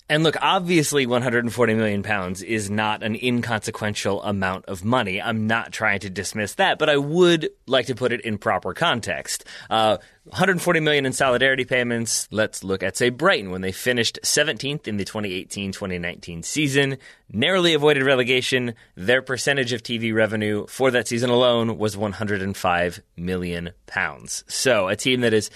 And 0.10 0.24
look, 0.24 0.38
obviously, 0.42 1.06
140 1.06 1.74
million 1.74 2.02
pounds 2.02 2.42
is 2.42 2.70
not 2.70 3.04
an 3.04 3.18
inconsequential 3.22 4.24
amount 4.24 4.66
of 4.66 4.86
money. 4.86 5.22
I'm 5.22 5.48
not 5.48 5.74
trying 5.74 6.00
to 6.02 6.10
dismiss 6.10 6.56
that, 6.56 6.80
but 6.80 6.90
I 6.90 6.96
would 6.96 7.50
like 7.66 7.88
to 7.88 7.96
put 7.96 8.14
it 8.14 8.22
in 8.22 8.38
proper 8.38 8.74
context. 8.74 9.44
Uh, 9.70 9.98
140 10.24 10.80
million 10.80 11.06
in 11.06 11.12
solidarity 11.12 11.66
payments. 11.66 12.30
Let's 12.32 12.64
look 12.64 12.84
at, 12.84 12.96
say, 12.96 13.10
Brighton 13.10 13.52
when 13.52 13.60
they 13.60 13.74
finished 13.74 14.18
17th 14.24 14.88
in 14.88 14.96
the 14.96 15.04
2018 15.04 15.74
2019 15.74 16.42
season, 16.42 16.98
narrowly 17.30 17.74
avoided 17.74 18.04
relegation. 18.04 18.76
Their 18.96 19.22
percentage 19.22 19.74
of 19.74 19.84
TV 19.84 20.14
revenue 20.14 20.68
for 20.68 20.90
that 20.92 21.10
season 21.10 21.30
alone 21.30 21.78
was 21.78 21.98
105 21.98 23.02
million 23.18 23.72
pounds. 23.88 24.46
So, 24.48 24.88
a 24.88 24.96
team 24.96 25.20
that 25.22 25.34
is 25.34 25.50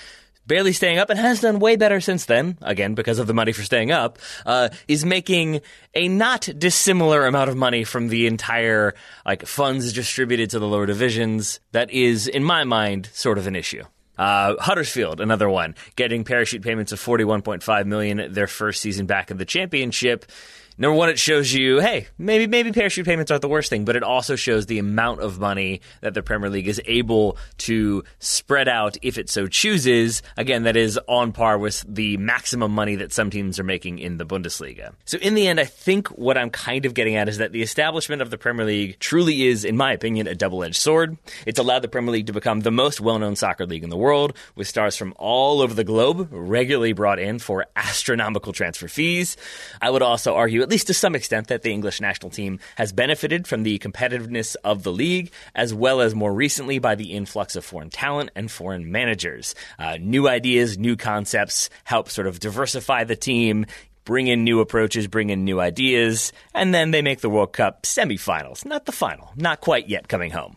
barely 0.45 0.73
staying 0.73 0.97
up 0.97 1.09
and 1.09 1.19
has 1.19 1.41
done 1.41 1.59
way 1.59 1.75
better 1.75 2.01
since 2.01 2.25
then, 2.25 2.57
again, 2.61 2.93
because 2.93 3.19
of 3.19 3.27
the 3.27 3.33
money 3.33 3.51
for 3.51 3.63
staying 3.63 3.91
up, 3.91 4.19
uh, 4.45 4.69
is 4.87 5.05
making 5.05 5.61
a 5.93 6.07
not 6.07 6.49
dissimilar 6.57 7.25
amount 7.25 7.49
of 7.49 7.55
money 7.55 7.83
from 7.83 8.07
the 8.07 8.27
entire, 8.27 8.93
like, 9.25 9.45
funds 9.45 9.93
distributed 9.93 10.49
to 10.49 10.59
the 10.59 10.67
lower 10.67 10.85
divisions. 10.85 11.59
That 11.71 11.91
is, 11.91 12.27
in 12.27 12.43
my 12.43 12.63
mind, 12.63 13.09
sort 13.13 13.37
of 13.37 13.47
an 13.47 13.55
issue. 13.55 13.83
Uh, 14.17 14.55
Huddersfield, 14.59 15.19
another 15.19 15.49
one, 15.49 15.73
getting 15.95 16.23
parachute 16.23 16.61
payments 16.61 16.91
of 16.91 16.99
41.5 16.99 17.85
million 17.85 18.31
their 18.33 18.47
first 18.47 18.81
season 18.81 19.05
back 19.05 19.31
in 19.31 19.37
the 19.37 19.45
championship 19.45 20.25
number 20.77 20.95
one, 20.95 21.09
it 21.09 21.19
shows 21.19 21.53
you, 21.53 21.79
hey, 21.79 22.07
maybe 22.17 22.47
maybe 22.47 22.71
parachute 22.71 23.05
payments 23.05 23.31
aren't 23.31 23.41
the 23.41 23.47
worst 23.47 23.69
thing, 23.69 23.85
but 23.85 23.95
it 23.95 24.03
also 24.03 24.35
shows 24.35 24.65
the 24.65 24.79
amount 24.79 25.21
of 25.21 25.39
money 25.39 25.81
that 26.01 26.13
the 26.13 26.23
Premier 26.23 26.49
League 26.49 26.67
is 26.67 26.81
able 26.85 27.37
to 27.59 28.03
spread 28.19 28.67
out 28.67 28.97
if 29.01 29.17
it 29.17 29.29
so 29.29 29.47
chooses. 29.47 30.21
Again, 30.37 30.63
that 30.63 30.75
is 30.75 30.99
on 31.07 31.31
par 31.31 31.57
with 31.57 31.83
the 31.87 32.17
maximum 32.17 32.71
money 32.71 32.95
that 32.95 33.13
some 33.13 33.29
teams 33.29 33.59
are 33.59 33.63
making 33.63 33.99
in 33.99 34.17
the 34.17 34.25
Bundesliga. 34.25 34.93
So 35.05 35.17
in 35.17 35.35
the 35.35 35.47
end, 35.47 35.59
I 35.59 35.65
think 35.65 36.07
what 36.09 36.37
I'm 36.37 36.49
kind 36.49 36.85
of 36.85 36.93
getting 36.93 37.15
at 37.15 37.29
is 37.29 37.37
that 37.37 37.51
the 37.51 37.61
establishment 37.61 38.21
of 38.21 38.29
the 38.29 38.37
Premier 38.37 38.65
League 38.65 38.99
truly 38.99 39.47
is, 39.47 39.65
in 39.65 39.77
my 39.77 39.93
opinion, 39.93 40.27
a 40.27 40.35
double-edged 40.35 40.75
sword. 40.75 41.17
It's 41.45 41.59
allowed 41.59 41.81
the 41.81 41.87
Premier 41.87 42.11
League 42.11 42.27
to 42.27 42.33
become 42.33 42.61
the 42.61 42.71
most 42.71 43.01
well-known 43.01 43.35
soccer 43.35 43.65
league 43.65 43.83
in 43.83 43.89
the 43.89 43.97
world, 43.97 44.35
with 44.55 44.67
stars 44.67 44.95
from 44.95 45.13
all 45.17 45.61
over 45.61 45.73
the 45.73 45.83
globe 45.83 46.27
regularly 46.31 46.93
brought 46.93 47.19
in 47.19 47.39
for 47.39 47.65
astronomical 47.75 48.53
transfer 48.53 48.87
fees. 48.87 49.37
I 49.81 49.89
would 49.89 50.01
also 50.01 50.35
argue, 50.35 50.61
at 50.61 50.69
least 50.71 50.87
to 50.87 50.93
some 50.93 51.15
extent, 51.15 51.47
that 51.47 51.61
the 51.61 51.71
English 51.71 52.01
national 52.01 52.31
team 52.31 52.59
has 52.75 52.91
benefited 52.91 53.47
from 53.47 53.63
the 53.63 53.77
competitiveness 53.79 54.55
of 54.63 54.83
the 54.83 54.91
league, 54.91 55.31
as 55.53 55.73
well 55.73 56.01
as 56.01 56.15
more 56.15 56.33
recently 56.33 56.79
by 56.79 56.95
the 56.95 57.11
influx 57.11 57.55
of 57.55 57.63
foreign 57.63 57.89
talent 57.89 58.31
and 58.35 58.49
foreign 58.49 58.91
managers. 58.91 59.53
Uh, 59.77 59.97
new 59.99 60.27
ideas, 60.27 60.77
new 60.77 60.95
concepts 60.95 61.69
help 61.83 62.09
sort 62.09 62.25
of 62.25 62.39
diversify 62.39 63.03
the 63.03 63.15
team, 63.15 63.65
bring 64.05 64.27
in 64.27 64.43
new 64.43 64.59
approaches, 64.61 65.07
bring 65.07 65.29
in 65.29 65.43
new 65.43 65.59
ideas, 65.59 66.33
and 66.53 66.73
then 66.73 66.91
they 66.91 67.01
make 67.01 67.21
the 67.21 67.29
World 67.29 67.53
Cup 67.53 67.83
semifinals. 67.83 68.65
Not 68.65 68.85
the 68.85 68.91
final, 68.91 69.31
not 69.35 69.61
quite 69.61 69.89
yet 69.89 70.07
coming 70.07 70.31
home. 70.31 70.55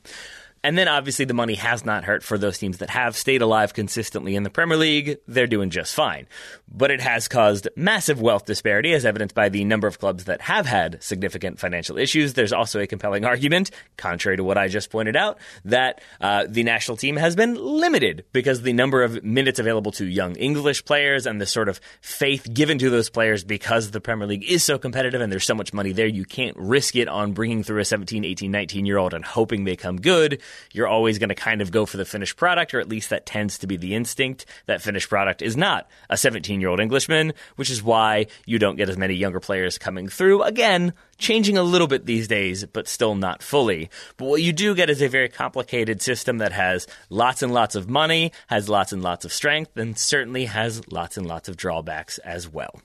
And 0.64 0.78
then 0.78 0.88
obviously 0.88 1.26
the 1.26 1.35
money 1.35 1.56
has 1.56 1.85
not 1.85 2.04
hurt 2.04 2.23
for 2.23 2.38
those 2.38 2.56
teams 2.56 2.78
that 2.78 2.88
have 2.88 3.18
stayed 3.18 3.42
alive 3.42 3.75
consistently 3.75 4.35
in 4.35 4.44
the 4.44 4.50
Premier 4.50 4.78
League. 4.78 5.18
They're 5.28 5.47
doing 5.47 5.68
just 5.68 5.94
fine. 5.94 6.26
But 6.67 6.91
it 6.91 7.02
has 7.02 7.28
caused 7.28 7.69
massive 7.76 8.19
wealth 8.19 8.47
disparity, 8.47 8.95
as 8.95 9.04
evidenced 9.04 9.34
by 9.34 9.50
the 9.50 9.62
number 9.67 9.86
of 9.86 9.99
clubs 9.99 10.25
that 10.25 10.41
have 10.41 10.65
had 10.65 11.02
significant 11.02 11.58
financial 11.58 11.99
issues. 11.99 12.32
There's 12.32 12.54
also 12.54 12.80
a 12.80 12.86
compelling 12.86 13.26
argument, 13.26 13.73
contrary 13.99 14.38
to 14.38 14.45
what 14.45 14.56
I 14.56 14.69
just 14.69 14.88
pointed 14.88 15.17
out, 15.17 15.38
that 15.67 16.00
uh, 16.19 16.47
the 16.49 16.62
national 16.62 16.97
team 16.97 17.17
has 17.17 17.36
been 17.36 17.56
limited 17.56 18.25
because 18.32 18.62
the 18.62 18.73
number 18.73 19.02
of 19.02 19.23
minutes 19.23 19.58
available 19.58 19.93
to 19.93 20.06
young 20.06 20.34
English 20.36 20.86
players 20.86 21.26
and 21.26 21.43
the 21.43 21.47
sort 21.47 21.69
of 21.69 21.78
faith 22.00 22.49
given 22.54 22.78
to 22.78 22.88
those 22.88 23.10
players 23.10 23.45
because 23.45 23.91
the 23.91 24.00
Premier 24.00 24.26
League 24.26 24.50
is 24.50 24.65
so 24.65 24.78
competitive 24.78 25.21
and 25.21 25.30
there's 25.30 25.45
so 25.45 25.54
much 25.54 25.75
money 25.75 25.93
there, 25.93 26.06
you 26.06 26.25
can't 26.25 26.56
risk 26.56 26.97
it 26.97 27.06
on 27.06 27.34
bringing 27.34 27.62
through 27.62 27.80
a 27.80 27.84
17, 27.84 28.25
18, 28.25 28.50
19 28.50 28.86
year 28.86 28.97
old 28.97 29.12
and 29.12 29.26
hoping 29.26 29.65
they 29.65 29.76
come 29.76 30.00
good 30.00 30.41
you're 30.73 30.88
always 30.88 31.19
going 31.19 31.28
to 31.28 31.34
kind 31.34 31.60
of 31.60 31.71
go 31.71 31.86
for 31.86 31.97
the 31.97 32.04
finished 32.04 32.36
product, 32.36 32.75
or 32.75 32.80
at 32.80 32.88
least 32.88 33.10
that 33.10 33.26
tends 33.26 33.58
to 33.58 33.67
be 33.67 33.76
the 33.76 33.95
instinct. 33.95 34.47
That 34.67 34.82
finished 34.82 35.08
product 35.08 35.43
is 35.43 35.56
not 35.56 35.88
a 36.10 36.17
17 36.17 36.60
year 36.60 36.71
old 36.71 36.80
Englishman, 36.80 37.32
which 37.56 37.71
is 37.71 37.82
why 37.82 38.26
you 38.47 38.58
don't 38.58 38.76
get 38.76 38.88
as 38.88 38.97
many 38.97 39.14
younger 39.14 39.40
players 39.40 39.78
coming 39.78 40.08
through. 40.08 40.43
Again, 40.43 40.93
changing 41.19 41.56
a 41.56 41.62
little 41.62 41.86
bit 41.86 42.06
these 42.06 42.28
days, 42.28 42.64
but 42.67 42.88
still 42.88 43.14
not 43.14 43.43
fully. 43.43 43.90
But 44.17 44.26
what 44.26 44.43
you 44.43 44.52
do 44.52 44.75
get 44.75 44.90
is 44.90 45.02
a 45.02 45.08
very 45.08 45.28
complicated 45.28 46.02
system 46.02 46.38
that 46.38 46.52
has 46.52 46.86
lots 47.10 47.43
and 47.43 47.52
lots 47.52 47.75
of 47.75 47.88
money, 47.88 48.32
has 48.49 48.69
lots 48.69 48.93
and 48.93 49.02
lots 49.02 49.25
of 49.25 49.32
strength, 49.32 49.76
and 49.76 49.99
certainly 49.99 50.47
has 50.47 50.86
lots 50.90 51.17
and 51.17 51.26
lots 51.26 51.49
of 51.49 51.56
drawbacks 51.56 52.19
as 52.19 52.49
well. 52.49 52.80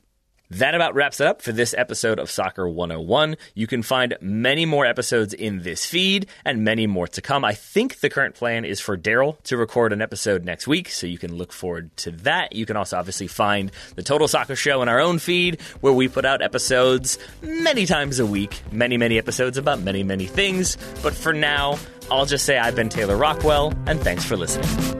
That 0.51 0.73
about 0.73 0.95
wraps 0.95 1.19
it 1.19 1.27
up 1.27 1.43
for 1.43 1.51
this 1.51 1.75
episode 1.77 2.17
of 2.17 2.31
Soccer 2.31 2.67
101. 2.67 3.37
You 3.53 3.67
can 3.67 3.83
find 3.83 4.17
many 4.19 4.65
more 4.65 4.83
episodes 4.83 5.31
in 5.31 5.61
this 5.61 5.85
feed 5.85 6.25
and 6.43 6.63
many 6.63 6.87
more 6.87 7.07
to 7.09 7.21
come. 7.21 7.45
I 7.45 7.53
think 7.53 7.99
the 7.99 8.09
current 8.09 8.33
plan 8.33 8.65
is 8.65 8.79
for 8.79 8.97
Daryl 8.97 9.39
to 9.43 9.57
record 9.57 9.93
an 9.93 10.01
episode 10.01 10.43
next 10.43 10.67
week, 10.67 10.89
so 10.89 11.05
you 11.05 11.19
can 11.19 11.35
look 11.35 11.53
forward 11.53 11.95
to 11.97 12.09
that. 12.11 12.53
You 12.53 12.65
can 12.65 12.77
also 12.77 12.97
obviously 12.97 13.27
find 13.27 13.71
the 13.95 14.01
Total 14.01 14.27
Soccer 14.27 14.55
Show 14.55 14.81
in 14.81 14.89
our 14.89 14.99
own 14.99 15.19
feed, 15.19 15.61
where 15.81 15.93
we 15.93 16.07
put 16.07 16.25
out 16.25 16.41
episodes 16.41 17.19
many 17.43 17.85
times 17.85 18.17
a 18.17 18.25
week, 18.25 18.59
many, 18.71 18.97
many 18.97 19.19
episodes 19.19 19.55
about 19.55 19.81
many, 19.81 20.01
many 20.01 20.25
things. 20.25 20.77
But 21.03 21.13
for 21.13 21.31
now, 21.31 21.77
I'll 22.09 22.25
just 22.25 22.45
say 22.45 22.57
I've 22.57 22.75
been 22.75 22.89
Taylor 22.89 23.17
Rockwell, 23.17 23.71
and 23.85 23.99
thanks 24.01 24.25
for 24.25 24.35
listening. 24.35 24.98